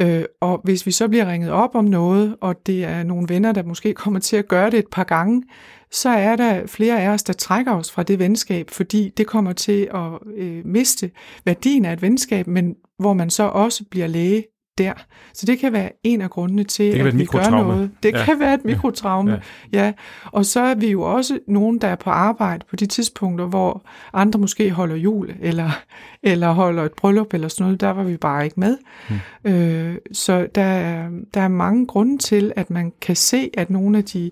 Øh, 0.00 0.24
og 0.40 0.60
hvis 0.64 0.86
vi 0.86 0.90
så 0.90 1.08
bliver 1.08 1.32
ringet 1.32 1.50
op 1.50 1.74
om 1.74 1.84
noget, 1.84 2.36
og 2.40 2.66
det 2.66 2.84
er 2.84 3.02
nogle 3.02 3.28
venner, 3.28 3.52
der 3.52 3.62
måske 3.62 3.94
kommer 3.94 4.20
til 4.20 4.36
at 4.36 4.48
gøre 4.48 4.70
det 4.70 4.78
et 4.78 4.88
par 4.92 5.04
gange, 5.04 5.42
så 5.92 6.08
er 6.08 6.36
der 6.36 6.66
flere 6.66 7.02
af 7.02 7.08
os, 7.08 7.22
der 7.22 7.32
trækker 7.32 7.72
os 7.72 7.92
fra 7.92 8.02
det 8.02 8.18
venskab, 8.18 8.70
fordi 8.70 9.12
det 9.16 9.26
kommer 9.26 9.52
til 9.52 9.88
at 9.94 10.36
øh, 10.36 10.66
miste 10.66 11.10
værdien 11.44 11.84
af 11.84 11.92
et 11.92 12.02
venskab, 12.02 12.46
men 12.46 12.74
hvor 12.98 13.12
man 13.12 13.30
så 13.30 13.42
også 13.42 13.84
bliver 13.90 14.06
læge 14.06 14.44
der. 14.80 14.92
Så 15.32 15.46
det 15.46 15.58
kan 15.58 15.72
være 15.72 15.90
en 16.04 16.20
af 16.20 16.30
grundene 16.30 16.64
til, 16.64 16.82
at 16.82 17.18
vi 17.18 17.24
gør 17.24 17.50
noget. 17.50 17.90
Det 18.02 18.12
ja. 18.12 18.24
kan 18.24 18.40
være 18.40 18.54
et 18.54 18.64
mikrotraume, 18.64 19.30
ja. 19.72 19.84
ja. 19.84 19.92
Og 20.24 20.46
så 20.46 20.60
er 20.60 20.74
vi 20.74 20.90
jo 20.90 21.02
også 21.02 21.38
nogen, 21.48 21.78
der 21.78 21.88
er 21.88 21.94
på 21.94 22.10
arbejde 22.10 22.64
på 22.70 22.76
de 22.76 22.86
tidspunkter, 22.86 23.46
hvor 23.46 23.82
andre 24.12 24.40
måske 24.40 24.70
holder 24.70 24.96
jul, 24.96 25.34
eller, 25.40 25.70
eller 26.22 26.52
holder 26.52 26.82
et 26.82 26.92
bryllup, 26.92 27.34
eller 27.34 27.48
sådan 27.48 27.64
noget. 27.64 27.80
Der 27.80 27.90
var 27.90 28.02
vi 28.02 28.16
bare 28.16 28.44
ikke 28.44 28.60
med. 28.60 28.76
Hmm. 29.08 29.52
Øh, 29.52 29.94
så 30.12 30.46
der 30.54 30.62
er, 30.62 31.08
der 31.34 31.40
er 31.40 31.48
mange 31.48 31.86
grunde 31.86 32.18
til, 32.18 32.52
at 32.56 32.70
man 32.70 32.92
kan 33.00 33.16
se, 33.16 33.50
at 33.54 33.70
nogle 33.70 33.98
af 33.98 34.04
de 34.04 34.30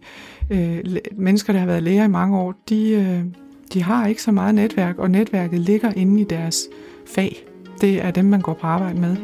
øh, 0.50 0.78
mennesker, 1.16 1.52
der 1.52 1.60
har 1.60 1.66
været 1.66 1.82
læger 1.82 2.04
i 2.04 2.08
mange 2.08 2.38
år, 2.38 2.54
de, 2.68 2.90
øh, 2.90 3.24
de 3.72 3.82
har 3.82 4.06
ikke 4.06 4.22
så 4.22 4.32
meget 4.32 4.54
netværk, 4.54 4.98
og 4.98 5.10
netværket 5.10 5.60
ligger 5.60 5.92
inde 5.92 6.20
i 6.20 6.24
deres 6.24 6.66
fag. 7.06 7.44
Det 7.80 8.04
er 8.04 8.10
dem, 8.10 8.24
man 8.24 8.40
går 8.40 8.54
på 8.54 8.66
arbejde 8.66 9.00
med. 9.00 9.16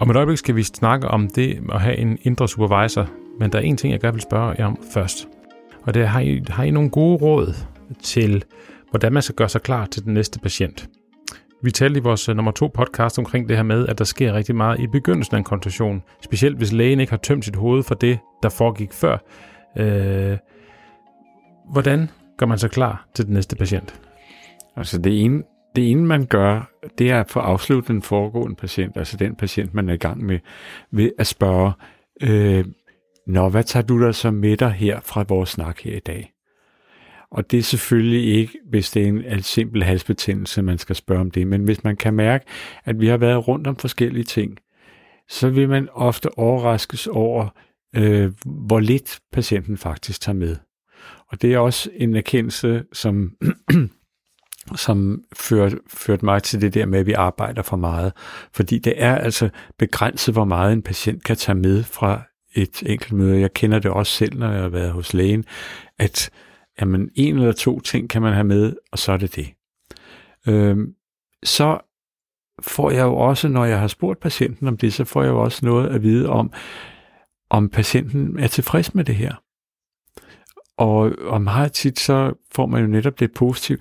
Om 0.00 0.10
et 0.10 0.16
øjeblik 0.16 0.38
skal 0.38 0.56
vi 0.56 0.62
snakke 0.62 1.08
om 1.08 1.28
det 1.28 1.60
at 1.72 1.80
have 1.80 1.96
en 1.96 2.18
indre 2.22 2.48
supervisor, 2.48 3.08
men 3.38 3.52
der 3.52 3.58
er 3.58 3.62
en 3.62 3.76
ting, 3.76 3.92
jeg 3.92 4.00
gerne 4.00 4.14
vil 4.14 4.22
spørge 4.22 4.54
jer 4.58 4.66
om 4.66 4.78
først. 4.94 5.28
Og 5.82 5.94
det 5.94 6.02
er, 6.02 6.06
har 6.06 6.20
I, 6.20 6.42
har 6.48 6.64
I 6.64 6.70
nogle 6.70 6.90
gode 6.90 7.16
råd 7.16 7.54
til, 8.02 8.44
hvordan 8.90 9.12
man 9.12 9.22
skal 9.22 9.34
gøre 9.34 9.48
sig 9.48 9.62
klar 9.62 9.86
til 9.86 10.04
den 10.04 10.14
næste 10.14 10.38
patient? 10.38 10.88
Vi 11.62 11.70
talte 11.70 12.00
i 12.00 12.02
vores 12.02 12.28
øh, 12.28 12.36
nummer 12.36 12.52
to 12.52 12.70
podcast 12.74 13.18
omkring 13.18 13.48
det 13.48 13.56
her 13.56 13.62
med, 13.62 13.86
at 13.86 13.98
der 13.98 14.04
sker 14.04 14.32
rigtig 14.32 14.56
meget 14.56 14.80
i 14.80 14.86
begyndelsen 14.86 15.34
af 15.34 15.38
en 15.38 15.44
konsultation. 15.44 16.02
Specielt 16.22 16.56
hvis 16.56 16.72
lægen 16.72 17.00
ikke 17.00 17.12
har 17.12 17.16
tømt 17.16 17.44
sit 17.44 17.56
hoved 17.56 17.82
for 17.82 17.94
det, 17.94 18.18
der 18.42 18.48
foregik 18.48 18.92
før. 18.92 19.18
Øh, 19.76 20.38
hvordan 21.72 22.10
gør 22.36 22.46
man 22.46 22.58
sig 22.58 22.70
klar 22.70 23.08
til 23.14 23.26
den 23.26 23.34
næste 23.34 23.56
patient? 23.56 24.00
Altså 24.76 24.98
det 24.98 25.24
ene, 25.24 25.42
det 25.76 25.90
ene 25.90 26.06
man 26.06 26.26
gør, 26.26 26.70
det 26.98 27.10
er 27.10 27.20
at 27.20 27.30
få 27.30 27.40
afsluttet 27.40 27.88
den 27.88 28.02
foregående 28.02 28.56
patient, 28.56 28.96
altså 28.96 29.16
den 29.16 29.34
patient, 29.34 29.74
man 29.74 29.88
er 29.88 29.92
i 29.92 29.96
gang 29.96 30.24
med, 30.24 30.38
ved 30.90 31.10
at 31.18 31.26
spørge, 31.26 31.72
øh, 32.22 32.64
Nå, 33.26 33.48
hvad 33.48 33.64
tager 33.64 33.86
du 33.86 34.00
der 34.00 34.12
så 34.12 34.30
med 34.30 34.56
dig 34.56 34.70
her 34.70 35.00
fra 35.00 35.24
vores 35.28 35.48
snak 35.48 35.80
her 35.80 35.96
i 35.96 36.00
dag? 36.00 36.32
Og 37.30 37.50
det 37.50 37.58
er 37.58 37.62
selvfølgelig 37.62 38.34
ikke, 38.34 38.58
hvis 38.70 38.90
det 38.90 39.02
er 39.02 39.08
en 39.08 39.42
simpel 39.42 39.82
halsbetændelse, 39.82 40.62
man 40.62 40.78
skal 40.78 40.96
spørge 40.96 41.20
om 41.20 41.30
det, 41.30 41.46
men 41.46 41.64
hvis 41.64 41.84
man 41.84 41.96
kan 41.96 42.14
mærke, 42.14 42.44
at 42.84 43.00
vi 43.00 43.06
har 43.06 43.16
været 43.16 43.48
rundt 43.48 43.66
om 43.66 43.76
forskellige 43.76 44.24
ting, 44.24 44.58
så 45.28 45.50
vil 45.50 45.68
man 45.68 45.88
ofte 45.92 46.38
overraskes 46.38 47.06
over, 47.06 47.48
øh, 47.96 48.32
hvor 48.44 48.80
lidt 48.80 49.20
patienten 49.32 49.76
faktisk 49.76 50.20
tager 50.20 50.36
med. 50.36 50.56
Og 51.28 51.42
det 51.42 51.54
er 51.54 51.58
også 51.58 51.90
en 51.94 52.16
erkendelse, 52.16 52.84
som 52.92 53.32
som 54.76 55.22
førte, 55.36 55.78
førte 55.88 56.24
mig 56.24 56.42
til 56.42 56.60
det 56.60 56.74
der 56.74 56.86
med, 56.86 56.98
at 56.98 57.06
vi 57.06 57.12
arbejder 57.12 57.62
for 57.62 57.76
meget. 57.76 58.12
Fordi 58.52 58.78
det 58.78 58.94
er 58.96 59.14
altså 59.14 59.48
begrænset, 59.78 60.34
hvor 60.34 60.44
meget 60.44 60.72
en 60.72 60.82
patient 60.82 61.24
kan 61.24 61.36
tage 61.36 61.58
med 61.58 61.82
fra 61.82 62.22
et 62.54 62.82
enkelt 62.86 63.12
møde. 63.12 63.40
Jeg 63.40 63.52
kender 63.52 63.78
det 63.78 63.90
også 63.90 64.12
selv, 64.12 64.38
når 64.38 64.52
jeg 64.52 64.62
har 64.62 64.68
været 64.68 64.92
hos 64.92 65.14
lægen, 65.14 65.44
at 65.98 66.30
jamen, 66.80 67.10
en 67.14 67.36
eller 67.36 67.52
to 67.52 67.80
ting 67.80 68.10
kan 68.10 68.22
man 68.22 68.32
have 68.32 68.44
med, 68.44 68.76
og 68.92 68.98
så 68.98 69.12
er 69.12 69.16
det 69.16 69.36
det. 69.36 69.48
Øhm, 70.48 70.94
så 71.44 71.78
får 72.62 72.90
jeg 72.90 73.02
jo 73.02 73.16
også, 73.16 73.48
når 73.48 73.64
jeg 73.64 73.80
har 73.80 73.86
spurgt 73.86 74.20
patienten 74.20 74.68
om 74.68 74.76
det, 74.76 74.92
så 74.92 75.04
får 75.04 75.22
jeg 75.22 75.30
jo 75.30 75.42
også 75.42 75.66
noget 75.66 75.88
at 75.88 76.02
vide 76.02 76.28
om, 76.28 76.52
om 77.52 77.68
patienten 77.68 78.38
er 78.38 78.46
tilfreds 78.46 78.94
med 78.94 79.04
det 79.04 79.14
her. 79.14 79.34
Og, 80.76 81.12
og 81.18 81.42
meget 81.42 81.72
tit 81.72 81.98
så 81.98 82.32
får 82.54 82.66
man 82.66 82.80
jo 82.80 82.86
netop 82.86 83.20
det 83.20 83.34
positivt. 83.34 83.80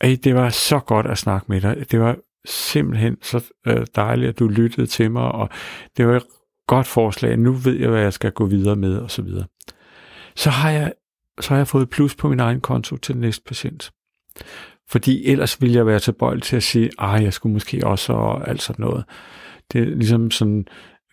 Ej, 0.00 0.16
det 0.24 0.34
var 0.34 0.50
så 0.50 0.78
godt 0.78 1.06
at 1.06 1.18
snakke 1.18 1.46
med 1.48 1.60
dig. 1.60 1.90
Det 1.90 2.00
var 2.00 2.16
simpelthen 2.44 3.16
så 3.22 3.44
øh, 3.66 3.86
dejligt, 3.96 4.28
at 4.28 4.38
du 4.38 4.48
lyttede 4.48 4.86
til 4.86 5.10
mig, 5.10 5.22
og 5.22 5.48
det 5.96 6.06
var 6.06 6.16
et 6.16 6.26
godt 6.66 6.86
forslag. 6.86 7.36
Nu 7.36 7.52
ved 7.52 7.76
jeg, 7.78 7.90
hvad 7.90 8.00
jeg 8.00 8.12
skal 8.12 8.32
gå 8.32 8.46
videre 8.46 8.76
med, 8.76 8.98
og 8.98 9.10
så 9.10 9.22
videre. 9.22 9.46
Så 10.36 10.50
har 10.50 10.70
jeg, 10.70 10.92
så 11.40 11.48
har 11.48 11.56
jeg 11.56 11.68
fået 11.68 11.90
plus 11.90 12.14
på 12.14 12.28
min 12.28 12.40
egen 12.40 12.60
konto 12.60 12.96
til 12.96 13.14
den 13.14 13.20
næste 13.20 13.42
patient. 13.46 13.90
Fordi 14.88 15.26
ellers 15.26 15.60
ville 15.60 15.76
jeg 15.76 15.86
være 15.86 15.98
tilbøjelig 15.98 16.42
til 16.42 16.56
at 16.56 16.62
sige, 16.62 16.90
at 16.98 17.22
jeg 17.22 17.32
skulle 17.32 17.52
måske 17.52 17.86
også, 17.86 18.12
og 18.12 18.48
alt 18.48 18.62
sådan 18.62 18.84
noget. 18.84 19.04
Det 19.72 19.80
er 19.80 19.86
ligesom 19.86 20.30
sådan 20.30 20.66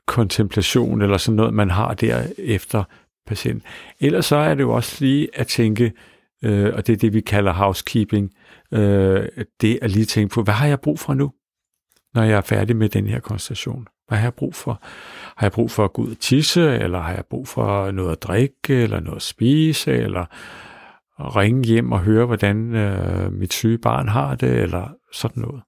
kontemplation, 0.08 1.02
eller 1.02 1.17
sådan 1.17 1.36
noget, 1.36 1.54
man 1.54 1.70
har 1.70 1.93
der 1.93 2.24
efter 2.38 2.84
patient. 3.28 3.63
Ellers 4.00 4.26
så 4.26 4.36
er 4.36 4.56
det 4.56 4.62
jo 4.62 4.72
også 4.72 4.98
lige 5.00 5.30
at 5.34 5.48
tænke, 5.48 5.93
øh, 6.43 6.74
og 6.74 6.88
det 6.88 6.93
er 6.93 6.98
det, 6.98 7.13
vi 7.13 7.22
kalder 7.22 7.54
housekeeping, 7.54 8.32
øh, 8.74 9.28
det 9.62 9.80
er 9.82 9.88
lige 9.88 10.06
tænke 10.06 10.34
på, 10.34 10.43
hvad 10.43 10.54
har 10.54 10.67
jeg 10.67 10.80
brug 10.80 11.00
for 11.00 11.13
nu, 11.13 11.32
når 12.13 12.24
jeg 12.24 12.38
er 12.38 12.41
færdig 12.41 12.76
med 12.76 12.89
den 12.89 13.08
her 13.08 13.20
konstellation? 13.20 13.88
Hvad 14.08 14.17
har 14.17 14.26
jeg 14.26 14.34
brug 14.34 14.56
for? 14.56 14.80
Har 15.38 15.46
jeg 15.48 15.52
brug 15.52 15.72
for 15.72 15.86
at 15.86 15.93
gå 15.93 16.02
ud 16.02 16.12
og 16.12 16.20
tisse, 16.20 16.78
eller 16.80 17.02
har 17.02 17.13
jeg 17.13 17.26
brug 17.30 17.48
for 17.48 17.91
noget 17.91 18.12
at 18.12 18.24
drikke, 18.24 18.76
eller 18.76 19.00
noget 19.00 19.15
at 19.15 19.22
spise, 19.22 19.93
eller 19.93 20.26
at 21.20 21.36
ringe 21.36 21.67
hjem 21.67 21.91
og 21.91 22.00
høre, 22.00 22.26
hvordan 22.26 22.76
øh, 22.76 23.34
mit 23.34 23.54
syge 23.54 23.78
barn 23.78 24.08
har 24.08 24.36
det, 24.36 24.50
eller 24.50 24.89
sådan 25.13 25.41
noget. 25.41 25.62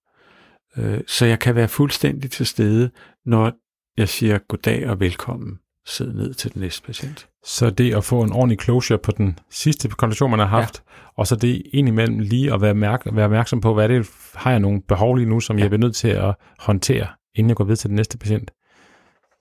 Øh, 0.78 1.02
så 1.08 1.26
jeg 1.26 1.40
kan 1.40 1.56
være 1.56 1.68
fuldstændig 1.68 2.32
til 2.32 2.46
stede, 2.46 2.90
når 3.26 3.52
jeg 4.00 4.10
siger 4.10 4.38
goddag 4.38 4.90
og 4.90 5.00
velkommen 5.00 5.60
sidde 5.86 6.18
ned 6.18 6.34
til 6.34 6.54
den 6.54 6.62
næste 6.62 6.82
patient. 6.84 7.30
Så 7.44 7.70
det 7.70 7.96
at 7.96 8.04
få 8.04 8.22
en 8.22 8.32
ordentlig 8.32 8.62
closure 8.62 8.98
på 8.98 9.12
den 9.12 9.40
sidste 9.50 9.90
konsultation, 9.90 10.30
man 10.30 10.40
har 10.40 10.46
haft, 10.46 10.84
ja. 10.88 10.94
og 11.16 11.28
så 11.28 11.36
det 11.36 11.62
indimellem 11.74 12.20
lige 12.20 12.54
at 12.54 12.62
være, 12.62 12.74
mærk, 12.74 13.02
være 13.06 13.26
opmærksom 13.26 13.62
på, 13.62 13.74
hvad 13.74 13.90
det 13.90 14.10
har 14.36 14.52
jeg 14.52 14.60
nogle 14.60 14.82
behov 14.82 15.16
lige 15.16 15.30
nu, 15.30 15.40
som 15.40 15.58
ja. 15.58 15.64
jeg 15.64 15.70
bliver 15.70 15.80
nødt 15.80 15.96
til 15.96 16.08
at 16.08 16.36
håndtere, 16.60 17.08
inden 17.36 17.50
jeg 17.50 17.56
går 17.56 17.64
videre 17.64 17.76
til 17.76 17.90
den 17.90 17.96
næste 17.96 18.18
patient. 18.18 18.52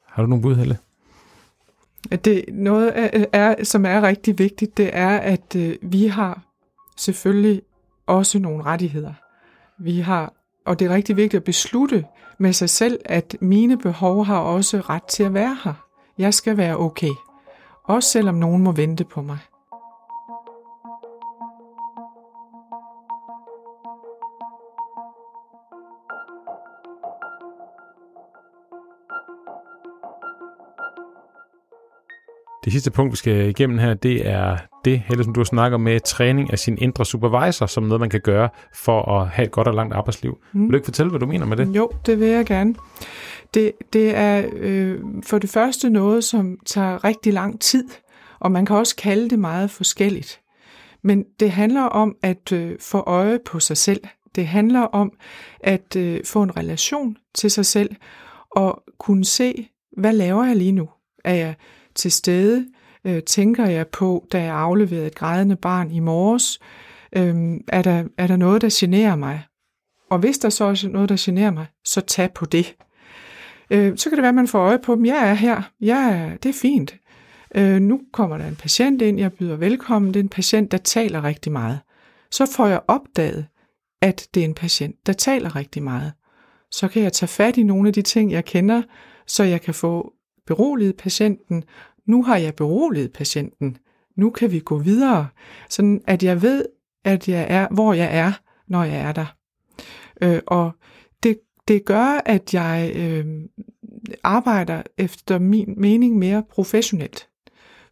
Har 0.06 0.22
du 0.22 0.28
nogle 0.28 0.42
bud, 0.42 0.54
Helle? 0.54 0.78
Det 2.24 2.44
noget, 2.52 2.92
er, 2.94 3.24
er, 3.32 3.64
som 3.64 3.86
er 3.86 4.02
rigtig 4.02 4.38
vigtigt, 4.38 4.76
det 4.76 4.90
er, 4.92 5.16
at 5.18 5.56
øh, 5.56 5.76
vi 5.82 6.06
har 6.06 6.42
selvfølgelig 6.96 7.62
også 8.06 8.38
nogle 8.38 8.64
rettigheder. 8.64 9.12
Vi 9.78 10.00
har, 10.00 10.32
og 10.66 10.78
det 10.78 10.86
er 10.90 10.94
rigtig 10.94 11.16
vigtigt 11.16 11.40
at 11.40 11.44
beslutte 11.44 12.04
med 12.38 12.52
sig 12.52 12.70
selv, 12.70 13.00
at 13.04 13.36
mine 13.40 13.78
behov 13.78 14.24
har 14.24 14.38
også 14.38 14.80
ret 14.80 15.04
til 15.04 15.22
at 15.22 15.34
være 15.34 15.56
her. 15.64 15.74
Jeg 16.18 16.34
skal 16.34 16.56
være 16.56 16.76
okay. 16.76 17.12
Også 17.84 18.10
selvom 18.10 18.34
nogen 18.34 18.62
må 18.62 18.72
vente 18.72 19.04
på 19.04 19.22
mig. 19.22 19.38
Det 32.68 32.72
sidste 32.72 32.90
punkt, 32.90 33.12
vi 33.12 33.16
skal 33.16 33.48
igennem 33.48 33.78
her, 33.78 33.94
det 33.94 34.28
er 34.28 34.56
det, 34.84 35.02
Helle, 35.06 35.24
som 35.24 35.32
du 35.32 35.44
snakker 35.44 35.78
med, 35.78 36.00
træning 36.00 36.52
af 36.52 36.58
sin 36.58 36.78
indre 36.80 37.06
supervisor, 37.06 37.66
som 37.66 37.82
noget, 37.82 38.00
man 38.00 38.10
kan 38.10 38.20
gøre 38.20 38.48
for 38.74 39.20
at 39.20 39.28
have 39.28 39.46
et 39.46 39.52
godt 39.52 39.68
og 39.68 39.74
langt 39.74 39.94
arbejdsliv. 39.94 40.38
Mm. 40.52 40.62
Vil 40.62 40.70
du 40.70 40.76
ikke 40.76 40.84
fortælle, 40.84 41.10
hvad 41.10 41.20
du 41.20 41.26
mener 41.26 41.46
med 41.46 41.56
det? 41.56 41.76
Jo, 41.76 41.90
det 42.06 42.20
vil 42.20 42.28
jeg 42.28 42.46
gerne. 42.46 42.74
Det, 43.54 43.72
det 43.92 44.16
er 44.16 44.44
øh, 44.52 44.98
for 45.22 45.38
det 45.38 45.50
første 45.50 45.90
noget, 45.90 46.24
som 46.24 46.58
tager 46.66 47.04
rigtig 47.04 47.32
lang 47.32 47.60
tid, 47.60 47.84
og 48.40 48.52
man 48.52 48.66
kan 48.66 48.76
også 48.76 48.96
kalde 48.96 49.30
det 49.30 49.38
meget 49.38 49.70
forskelligt. 49.70 50.40
Men 51.02 51.24
det 51.40 51.50
handler 51.50 51.82
om 51.82 52.16
at 52.22 52.52
øh, 52.52 52.76
få 52.80 52.98
øje 52.98 53.38
på 53.46 53.60
sig 53.60 53.76
selv. 53.76 54.00
Det 54.34 54.46
handler 54.46 54.80
om 54.80 55.12
at 55.60 55.96
øh, 55.96 56.20
få 56.24 56.42
en 56.42 56.56
relation 56.56 57.16
til 57.34 57.50
sig 57.50 57.66
selv 57.66 57.96
og 58.50 58.82
kunne 58.98 59.24
se, 59.24 59.68
hvad 59.96 60.12
laver 60.12 60.44
jeg 60.44 60.56
lige 60.56 60.72
nu? 60.72 60.88
Er 61.24 61.34
jeg 61.34 61.54
til 61.98 62.12
stede? 62.12 62.66
Øh, 63.04 63.22
tænker 63.22 63.66
jeg 63.66 63.86
på, 63.88 64.26
da 64.32 64.42
jeg 64.42 64.54
afleverede 64.54 65.06
et 65.06 65.14
grædende 65.14 65.56
barn 65.56 65.90
i 65.90 66.00
morges? 66.00 66.58
Øh, 67.16 67.60
er, 67.68 67.82
der, 67.82 68.04
er 68.18 68.26
der 68.26 68.36
noget, 68.36 68.62
der 68.62 68.68
generer 68.72 69.16
mig? 69.16 69.42
Og 70.10 70.18
hvis 70.18 70.38
der 70.38 70.48
så 70.48 70.64
er 70.64 70.88
noget, 70.88 71.08
der 71.08 71.16
generer 71.18 71.50
mig, 71.50 71.66
så 71.84 72.00
tag 72.00 72.32
på 72.32 72.44
det. 72.44 72.76
Øh, 73.70 73.96
så 73.96 74.10
kan 74.10 74.16
det 74.16 74.22
være, 74.22 74.28
at 74.28 74.34
man 74.34 74.48
får 74.48 74.58
øje 74.58 74.78
på 74.78 74.94
dem. 74.94 75.06
Jeg 75.06 75.30
er 75.30 75.34
her. 75.34 75.62
Jeg 75.80 76.12
er, 76.12 76.36
det 76.36 76.48
er 76.48 76.58
fint. 76.62 76.96
Øh, 77.54 77.80
nu 77.80 78.00
kommer 78.12 78.38
der 78.38 78.48
en 78.48 78.56
patient 78.56 79.02
ind, 79.02 79.18
jeg 79.18 79.32
byder 79.32 79.56
velkommen. 79.56 80.14
Det 80.14 80.20
er 80.20 80.24
en 80.24 80.28
patient, 80.28 80.72
der 80.72 80.78
taler 80.78 81.24
rigtig 81.24 81.52
meget. 81.52 81.78
Så 82.30 82.46
får 82.46 82.66
jeg 82.66 82.80
opdaget, 82.88 83.46
at 84.02 84.28
det 84.34 84.40
er 84.40 84.44
en 84.44 84.54
patient, 84.54 84.96
der 85.06 85.12
taler 85.12 85.56
rigtig 85.56 85.82
meget. 85.82 86.12
Så 86.70 86.88
kan 86.88 87.02
jeg 87.02 87.12
tage 87.12 87.28
fat 87.28 87.56
i 87.56 87.62
nogle 87.62 87.88
af 87.88 87.92
de 87.92 88.02
ting, 88.02 88.32
jeg 88.32 88.44
kender, 88.44 88.82
så 89.26 89.44
jeg 89.44 89.60
kan 89.60 89.74
få 89.74 90.12
beroliget 90.48 90.96
patienten. 90.96 91.64
Nu 92.06 92.22
har 92.22 92.36
jeg 92.36 92.54
beroliget 92.54 93.12
patienten. 93.12 93.76
Nu 94.16 94.30
kan 94.30 94.52
vi 94.52 94.58
gå 94.58 94.78
videre, 94.78 95.28
sådan 95.68 96.00
at 96.06 96.22
jeg 96.22 96.42
ved, 96.42 96.64
at 97.04 97.28
jeg 97.28 97.46
er, 97.48 97.68
hvor 97.70 97.92
jeg 97.92 98.08
er, 98.12 98.32
når 98.68 98.84
jeg 98.84 99.00
er 99.00 99.12
der. 99.12 99.36
Øh, 100.22 100.40
og 100.46 100.70
det, 101.22 101.38
det 101.68 101.84
gør, 101.84 102.20
at 102.26 102.54
jeg 102.54 102.92
øh, 102.96 103.26
arbejder 104.22 104.82
efter 104.98 105.38
min 105.38 105.74
mening 105.76 106.18
mere 106.18 106.42
professionelt. 106.50 107.28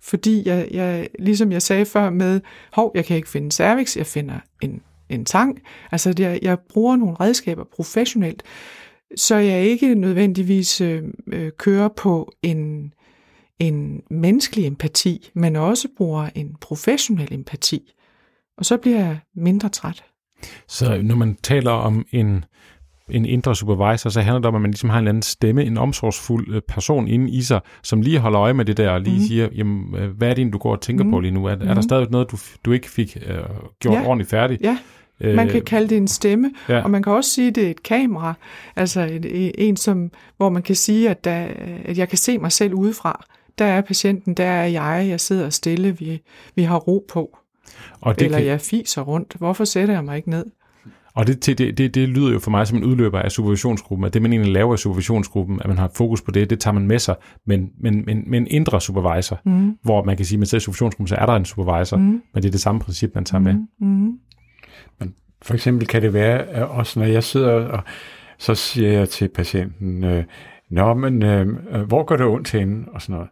Fordi 0.00 0.48
jeg, 0.48 0.68
jeg, 0.70 1.08
ligesom 1.18 1.52
jeg 1.52 1.62
sagde 1.62 1.84
før 1.84 2.10
med, 2.10 2.40
hov, 2.72 2.92
jeg 2.94 3.04
kan 3.04 3.16
ikke 3.16 3.28
finde 3.28 3.52
cervix, 3.52 3.96
jeg 3.96 4.06
finder 4.06 4.38
en, 4.62 4.82
en 5.08 5.24
tang. 5.24 5.62
Altså, 5.92 6.14
jeg, 6.18 6.38
jeg 6.42 6.58
bruger 6.60 6.96
nogle 6.96 7.16
redskaber 7.20 7.64
professionelt, 7.64 8.42
så 9.16 9.36
jeg 9.36 9.62
ikke 9.62 9.94
nødvendigvis 9.94 10.80
øh, 10.80 11.02
øh, 11.32 11.50
kører 11.58 11.88
på 11.96 12.32
en, 12.42 12.92
en 13.58 14.02
menneskelig 14.10 14.66
empati, 14.66 15.30
men 15.34 15.56
også 15.56 15.88
bruger 15.96 16.28
en 16.34 16.56
professionel 16.60 17.34
empati. 17.34 17.92
Og 18.58 18.64
så 18.64 18.76
bliver 18.76 18.98
jeg 18.98 19.18
mindre 19.34 19.68
træt. 19.68 20.04
Så 20.68 21.02
når 21.02 21.14
man 21.14 21.36
taler 21.42 21.70
om 21.70 22.06
en, 22.10 22.44
en 23.10 23.24
indre 23.24 23.56
supervisor, 23.56 24.10
så 24.10 24.20
handler 24.20 24.38
det 24.38 24.46
om, 24.46 24.54
at 24.54 24.60
man 24.60 24.70
ligesom 24.70 24.90
har 24.90 24.98
en 24.98 25.02
eller 25.02 25.10
anden 25.10 25.22
stemme, 25.22 25.64
en 25.64 25.78
omsorgsfuld 25.78 26.54
øh, 26.54 26.62
person 26.68 27.08
inde 27.08 27.30
i 27.30 27.42
sig, 27.42 27.60
som 27.82 28.02
lige 28.02 28.18
holder 28.18 28.40
øje 28.40 28.54
med 28.54 28.64
det 28.64 28.76
der, 28.76 28.90
og 28.90 29.00
lige 29.00 29.18
mm. 29.18 29.22
siger, 29.22 29.48
jamen, 29.54 29.94
øh, 29.96 30.10
hvad 30.10 30.30
er 30.30 30.34
det, 30.34 30.52
du 30.52 30.58
går 30.58 30.72
og 30.72 30.80
tænker 30.80 31.04
mm. 31.04 31.10
på 31.10 31.20
lige 31.20 31.32
nu? 31.32 31.46
Er, 31.46 31.56
mm. 31.56 31.62
er 31.62 31.66
der 31.66 31.74
mhm. 31.74 31.82
stadig 31.82 32.10
noget, 32.10 32.30
du, 32.30 32.36
du 32.64 32.72
ikke 32.72 32.90
fik 32.90 33.16
uh, 33.16 33.32
gjort 33.80 33.94
ja. 33.94 34.06
ordentligt 34.06 34.30
færdigt? 34.30 34.62
Ja, 34.62 34.78
man 35.20 35.48
kan 35.48 35.62
kalde 35.62 35.88
det 35.88 35.96
en 35.96 36.08
stemme, 36.08 36.50
ja. 36.68 36.82
og 36.82 36.90
man 36.90 37.02
kan 37.02 37.12
også 37.12 37.30
sige, 37.30 37.48
at 37.48 37.54
det 37.54 37.66
er 37.66 37.70
et 37.70 37.82
kamera, 37.82 38.34
altså 38.76 39.00
et, 39.00 39.52
en, 39.58 39.76
som, 39.76 40.10
hvor 40.36 40.48
man 40.48 40.62
kan 40.62 40.74
sige, 40.74 41.10
at, 41.10 41.24
der, 41.24 41.46
at 41.84 41.98
jeg 41.98 42.08
kan 42.08 42.18
se 42.18 42.38
mig 42.38 42.52
selv 42.52 42.74
udefra. 42.74 43.24
Der 43.58 43.64
er 43.64 43.80
patienten, 43.80 44.34
der 44.34 44.44
er 44.44 44.66
jeg, 44.66 45.06
jeg 45.08 45.20
sidder 45.20 45.50
stille, 45.50 45.98
vi, 45.98 46.22
vi 46.54 46.62
har 46.62 46.76
ro 46.76 47.04
på. 47.08 47.38
Og 48.00 48.18
det 48.18 48.24
Eller 48.24 48.38
kan... 48.38 48.46
jeg 48.46 48.60
fiser 48.60 49.02
rundt. 49.02 49.34
Hvorfor 49.38 49.64
sætter 49.64 49.94
jeg 49.94 50.04
mig 50.04 50.16
ikke 50.16 50.30
ned? 50.30 50.44
Og 51.16 51.26
det, 51.26 51.46
det, 51.46 51.78
det, 51.78 51.94
det 51.94 52.08
lyder 52.08 52.32
jo 52.32 52.38
for 52.38 52.50
mig 52.50 52.66
som 52.66 52.78
en 52.78 52.84
udløber 52.84 53.18
af 53.18 53.32
supervisionsgruppen, 53.32 54.06
at 54.06 54.14
det 54.14 54.22
man 54.22 54.32
egentlig 54.32 54.52
laver 54.52 54.74
i 54.74 54.76
supervisionsgruppen, 54.76 55.60
at 55.60 55.68
man 55.68 55.78
har 55.78 55.90
fokus 55.94 56.22
på 56.22 56.30
det, 56.30 56.50
det 56.50 56.60
tager 56.60 56.74
man 56.74 56.86
med 56.86 56.98
sig, 56.98 57.14
men, 57.46 57.70
men, 57.80 58.04
men, 58.06 58.24
men 58.26 58.42
en 58.42 58.46
indre 58.50 58.80
supervisor, 58.80 59.40
mm. 59.44 59.78
hvor 59.82 60.04
man 60.04 60.16
kan 60.16 60.26
sige, 60.26 60.40
at 60.40 60.52
i 60.52 60.60
supervisionsgruppen, 60.60 61.06
så 61.08 61.14
er 61.14 61.26
der 61.26 61.32
en 61.32 61.44
supervisor, 61.44 61.96
mm. 61.96 62.04
men 62.04 62.22
det 62.34 62.44
er 62.44 62.50
det 62.50 62.60
samme 62.60 62.80
princip, 62.80 63.14
man 63.14 63.24
tager 63.24 63.38
mm. 63.38 63.44
med. 63.44 63.54
Mm. 63.80 64.18
For 65.46 65.54
eksempel 65.54 65.86
kan 65.86 66.02
det 66.02 66.12
være, 66.12 66.46
at 66.46 66.62
også 66.62 66.98
når 66.98 67.06
jeg 67.06 67.24
sidder 67.24 67.52
og 67.52 67.82
så 68.38 68.54
siger 68.54 68.92
jeg 68.92 69.08
til 69.08 69.28
patienten, 69.28 70.04
øh, 70.04 70.24
Nå, 70.70 70.94
men 70.94 71.22
øh, 71.22 71.46
øh, 71.70 71.80
hvor 71.80 72.04
gør 72.04 72.16
det 72.16 72.26
ondt 72.26 72.52
henne? 72.52 72.84
Og 72.92 73.02
sådan 73.02 73.14
noget. 73.14 73.28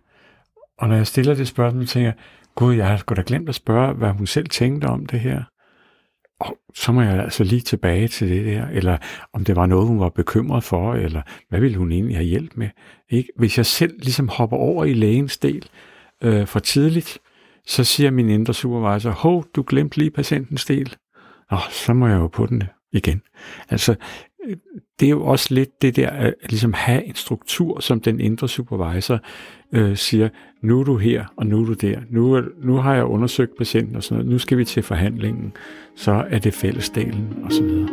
Og 0.78 0.88
når 0.88 0.96
jeg 0.96 1.06
stiller 1.06 1.34
det 1.34 1.48
spørgsmål, 1.48 1.86
tænker 1.86 2.08
jeg, 2.08 2.14
Gud, 2.54 2.74
jeg 2.74 2.88
har 2.88 2.96
sgu 2.96 3.14
da 3.14 3.22
glemt 3.26 3.48
at 3.48 3.54
spørge, 3.54 3.94
hvad 3.94 4.10
hun 4.10 4.26
selv 4.26 4.48
tænkte 4.48 4.86
om 4.86 5.06
det 5.06 5.20
her. 5.20 5.42
Og 6.40 6.58
så 6.74 6.92
må 6.92 7.02
jeg 7.02 7.22
altså 7.22 7.44
lige 7.44 7.60
tilbage 7.60 8.08
til 8.08 8.30
det 8.30 8.44
der, 8.44 8.66
eller 8.66 8.98
om 9.32 9.44
det 9.44 9.56
var 9.56 9.66
noget, 9.66 9.88
hun 9.88 10.00
var 10.00 10.08
bekymret 10.08 10.64
for, 10.64 10.94
eller 10.94 11.22
hvad 11.48 11.60
ville 11.60 11.76
hun 11.78 11.92
egentlig 11.92 12.16
have 12.16 12.26
hjælp 12.26 12.56
med. 12.56 12.68
Ikke? 13.10 13.28
Hvis 13.36 13.58
jeg 13.58 13.66
selv 13.66 13.98
ligesom 13.98 14.28
hopper 14.28 14.56
over 14.56 14.84
i 14.84 14.92
lægens 14.92 15.38
del 15.38 15.68
øh, 16.22 16.46
for 16.46 16.58
tidligt, 16.58 17.18
så 17.66 17.84
siger 17.84 18.10
min 18.10 18.28
indre 18.28 18.54
supervisor, 18.54 19.10
hov, 19.10 19.44
du 19.56 19.64
glemte 19.66 19.98
lige 19.98 20.10
patientens 20.10 20.64
del. 20.64 20.96
Nå, 21.50 21.58
så 21.70 21.94
må 21.94 22.06
jeg 22.06 22.16
jo 22.16 22.26
på 22.26 22.46
den 22.46 22.62
igen. 22.92 23.22
Altså, 23.70 23.94
det 25.00 25.06
er 25.06 25.10
jo 25.10 25.24
også 25.24 25.54
lidt 25.54 25.82
det 25.82 25.96
der 25.96 26.10
at 26.10 26.34
ligesom 26.48 26.72
have 26.72 27.04
en 27.04 27.14
struktur, 27.14 27.80
som 27.80 28.00
den 28.00 28.20
indre 28.20 28.48
supervisor 28.48 29.18
øh, 29.72 29.96
siger, 29.96 30.28
nu 30.62 30.80
er 30.80 30.84
du 30.84 30.96
her, 30.96 31.24
og 31.36 31.46
nu 31.46 31.60
er 31.60 31.66
du 31.66 31.72
der. 31.72 32.00
Nu, 32.10 32.42
nu 32.62 32.76
har 32.76 32.94
jeg 32.94 33.04
undersøgt 33.04 33.56
patienten 33.58 33.96
og 33.96 34.02
sådan 34.02 34.16
noget. 34.16 34.32
Nu 34.32 34.38
skal 34.38 34.58
vi 34.58 34.64
til 34.64 34.82
forhandlingen. 34.82 35.52
Så 35.96 36.24
er 36.30 36.38
det 36.38 36.54
fællesdelen 36.54 37.38
og 37.44 37.52
så 37.52 37.62
videre. 37.62 37.88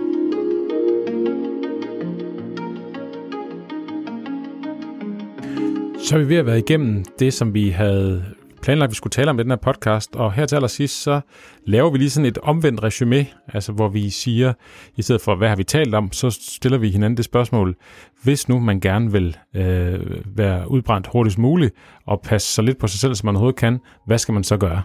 Så 6.03 6.15
er 6.15 6.19
vi 6.19 6.29
ved 6.29 6.37
at 6.37 6.45
være 6.45 6.59
igennem 6.59 7.05
det, 7.19 7.33
som 7.33 7.53
vi 7.53 7.69
havde 7.69 8.25
planlagt, 8.61 8.87
at 8.87 8.91
vi 8.91 8.95
skulle 8.95 9.11
tale 9.11 9.29
om 9.29 9.39
i 9.39 9.43
den 9.43 9.51
her 9.51 9.57
podcast, 9.57 10.15
og 10.15 10.33
her 10.33 10.45
til 10.45 10.55
allersidst, 10.55 11.01
så 11.01 11.21
laver 11.67 11.89
vi 11.91 11.97
lige 11.97 12.09
sådan 12.09 12.25
et 12.25 12.37
omvendt 12.37 12.83
resume, 12.83 13.27
altså 13.47 13.71
hvor 13.71 13.87
vi 13.87 14.09
siger, 14.09 14.53
i 14.95 15.01
stedet 15.01 15.21
for, 15.21 15.35
hvad 15.35 15.49
har 15.49 15.55
vi 15.55 15.63
talt 15.63 15.95
om, 15.95 16.11
så 16.11 16.29
stiller 16.29 16.77
vi 16.77 16.89
hinanden 16.89 17.17
det 17.17 17.25
spørgsmål, 17.25 17.75
hvis 18.23 18.49
nu 18.49 18.59
man 18.59 18.79
gerne 18.79 19.11
vil 19.11 19.37
øh, 19.55 19.99
være 20.37 20.71
udbrændt 20.71 21.07
hurtigst 21.07 21.37
muligt, 21.37 21.75
og 22.07 22.21
passe 22.21 22.53
så 22.53 22.61
lidt 22.61 22.77
på 22.77 22.87
sig 22.87 22.99
selv, 22.99 23.15
som 23.15 23.25
man 23.25 23.35
overhovedet 23.35 23.59
kan, 23.59 23.79
hvad 24.05 24.17
skal 24.17 24.33
man 24.33 24.43
så 24.43 24.57
gøre? 24.57 24.81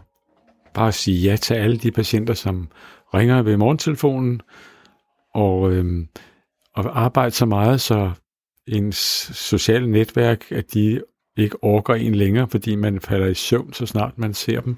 Bare 0.75 0.93
sige 0.93 1.31
ja 1.31 1.37
til 1.37 1.55
alle 1.55 1.77
de 1.77 1.91
patienter, 1.91 2.35
som 2.35 2.69
ringer 3.15 3.43
ved 3.43 3.57
morgentelefonen, 3.57 4.41
og, 5.35 5.73
øh, 5.73 6.07
og 6.77 7.01
arbejde 7.01 7.31
så 7.31 7.47
meget, 7.47 7.81
så 7.81 8.11
ens 8.69 8.97
sociale 9.35 9.91
netværk, 9.91 10.53
at 10.53 10.75
de 10.75 11.01
ikke 11.37 11.65
orker 11.65 11.95
en 11.95 12.15
længere, 12.15 12.49
fordi 12.49 12.75
man 12.75 13.01
falder 13.01 13.27
i 13.27 13.35
søvn, 13.35 13.73
så 13.73 13.87
snart 13.87 14.19
man 14.19 14.35
ser 14.35 14.61
dem. 14.61 14.77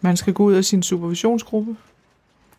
Man 0.00 0.16
skal 0.16 0.32
gå 0.34 0.44
ud 0.44 0.52
af 0.52 0.64
sin 0.64 0.82
supervisionsgruppe. 0.82 1.76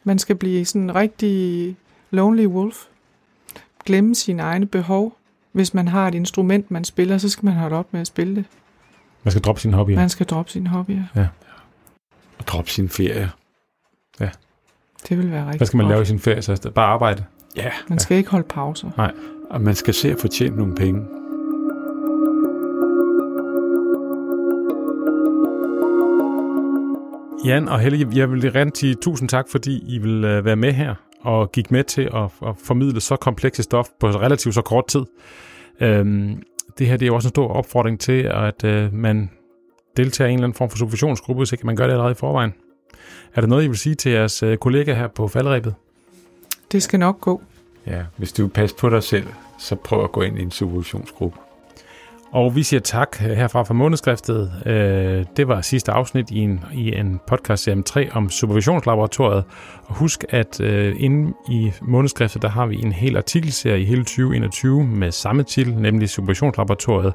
Man 0.04 0.20
skal 0.20 0.36
blive 0.36 0.66
sådan 0.66 0.82
en 0.82 0.96
rigtig 0.96 1.76
lonely 2.12 2.46
wolf. 2.46 2.78
Glemme 3.86 4.16
sine 4.16 4.42
egne 4.42 4.66
behov. 4.66 5.18
Hvis 5.52 5.74
man 5.74 5.88
har 5.88 6.08
et 6.08 6.16
instrument, 6.16 6.72
man 6.72 6.84
spiller, 6.84 7.18
så 7.18 7.30
skal 7.30 7.46
man 7.46 7.54
holde 7.54 7.76
op 7.76 7.94
med 7.94 8.02
at 8.02 8.08
spille 8.08 8.36
det. 8.36 8.46
Man 9.24 9.32
skal 9.32 9.42
droppe 9.42 9.62
sin 9.62 9.74
hobby. 9.74 9.92
Man 9.92 10.10
skal 10.10 10.26
droppe 10.26 10.52
sin 10.52 10.68
hobby. 10.68 10.98
Ja. 11.16 11.28
Og 12.38 12.48
droppe 12.48 12.70
sin 12.72 12.90
ferie. 12.90 13.32
Ja. 14.20 14.30
Det 15.10 15.18
vil 15.18 15.32
være 15.32 15.46
rigtig 15.46 15.58
Hvad 15.60 15.68
skal 15.68 15.78
man 15.78 15.84
godt. 15.86 15.92
lave 15.94 16.02
i 16.02 16.06
sin 16.06 16.20
ferie? 16.20 16.42
Så 16.42 16.72
bare 16.76 16.86
arbejde? 16.88 17.24
Ja, 17.56 17.72
Man 17.90 18.00
skal 18.00 18.18
ikke 18.18 18.30
holde 18.30 18.48
pauser. 18.50 18.90
Nej. 18.98 19.12
og 19.50 19.62
man 19.62 19.76
skal 19.76 19.94
se 19.94 20.12
at 20.12 20.18
fortjene 20.20 20.56
nogle 20.58 20.76
penge. 20.76 21.06
Jan 27.46 27.70
og 27.70 27.80
Helle, 27.80 28.08
jeg 28.16 28.32
vil 28.32 28.52
rigtig 28.52 28.80
sige 28.80 28.96
tusind 28.96 29.30
tak, 29.30 29.46
fordi 29.52 29.96
I 29.96 29.98
vil 29.98 30.24
øh, 30.24 30.46
være 30.46 30.56
med 30.56 30.74
her 30.74 30.96
og 31.22 31.52
gik 31.52 31.72
med 31.72 31.84
til 31.84 32.02
at, 32.02 32.24
at 32.48 32.56
formidle 32.64 33.02
så 33.02 33.16
komplekse 33.16 33.64
stof 33.64 33.88
på 34.00 34.08
relativt 34.08 34.56
så 34.56 34.62
kort 34.62 34.88
tid. 34.88 35.06
Øhm, 35.80 36.44
det 36.78 36.88
her 36.88 36.98
det 36.98 37.06
er 37.06 37.08
jo 37.08 37.16
også 37.16 37.28
en 37.28 37.30
stor 37.30 37.48
opfordring 37.48 38.00
til, 38.00 38.22
at 38.22 38.64
øh, 38.64 38.94
man 38.94 39.30
deltager 39.98 40.28
i 40.28 40.32
en 40.32 40.38
eller 40.38 40.48
anden 40.48 40.58
form 40.58 40.70
for 40.70 40.78
supervisionsgruppe, 40.78 41.40
hvis 41.40 41.52
ikke 41.52 41.66
man 41.66 41.76
gør 41.76 41.84
det 41.84 41.92
allerede 41.92 42.12
i 42.12 42.16
forvejen. 42.16 42.54
Er 43.36 43.42
der 43.42 43.48
noget, 43.48 43.64
I 43.64 43.68
vil 43.68 43.78
sige 43.78 43.96
til 43.96 44.12
jeres 44.12 44.44
øh, 44.44 44.58
kollega 44.58 44.94
her 44.94 45.08
på 45.08 45.28
faldrebet? 45.28 45.76
Det 46.72 46.84
skal 46.84 47.00
nok 47.00 47.22
gå. 47.22 47.42
Ja, 47.88 48.04
hvis 48.18 48.34
du 48.34 48.44
vil 48.44 48.50
passe 48.50 48.76
på 48.76 48.90
dig 48.90 49.04
selv, 49.04 49.28
så 49.60 49.76
prøv 49.76 50.04
at 50.04 50.12
gå 50.12 50.22
ind 50.22 50.40
i 50.40 50.42
en 50.42 50.52
supervisionsgruppe. 50.52 51.40
Og 52.32 52.56
vi 52.56 52.64
siger 52.64 52.80
tak 52.80 53.18
herfra 53.18 53.64
fra 53.64 53.74
månedskriftet. 53.74 54.52
Øh, 54.66 55.26
det 55.38 55.48
var 55.48 55.62
sidste 55.62 55.92
afsnit 55.92 56.32
i 56.32 56.40
en, 56.40 56.64
i 56.74 56.96
en 56.96 57.20
podcast 57.28 57.64
serie 57.64 57.82
3 57.82 58.10
om 58.12 58.30
supervisionslaboratoriet. 58.30 59.44
Og 59.86 59.96
husk, 59.96 60.26
at 60.30 60.62
øh, 60.62 60.96
inde 60.98 61.34
i 61.50 61.72
månedskriftet, 61.82 62.42
der 62.42 62.50
har 62.50 62.66
vi 62.66 62.76
en 62.76 62.92
hel 62.92 63.18
artikelserie 63.18 63.82
i 63.82 63.86
hele 63.86 64.04
2021 64.04 64.84
med 64.84 65.12
samme 65.12 65.44
titel, 65.44 65.76
nemlig 65.76 66.10
Supervisionslaboratoriet. 66.10 67.14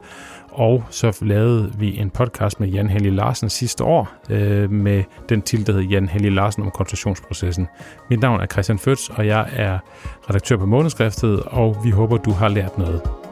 Og 0.51 0.85
så 0.91 1.19
lavede 1.23 1.73
vi 1.79 1.99
en 1.99 2.11
podcast 2.11 2.61
med 2.61 2.69
Jan 2.69 2.91
Helge 2.91 3.11
Larsen 3.11 3.51
sidste 3.51 3.85
år 3.85 4.09
øh, 4.31 4.71
med 4.71 5.05
den 5.29 5.43
titel, 5.43 5.67
der 5.67 5.73
hedder 5.73 5.89
Jan 5.89 6.09
Helge 6.09 6.31
Larsen 6.31 6.63
om 6.63 6.71
konstruktionsprocessen. 6.71 7.69
Mit 8.11 8.21
navn 8.21 8.41
er 8.41 8.47
Christian 8.47 8.79
Føtz, 8.79 9.09
og 9.09 9.27
jeg 9.27 9.49
er 9.53 9.79
redaktør 10.29 10.57
på 10.57 10.67
månedskriftet, 10.67 11.43
og 11.43 11.77
vi 11.85 11.91
håber, 11.91 12.17
du 12.17 12.31
har 12.31 12.49
lært 12.49 12.79
noget. 12.79 13.30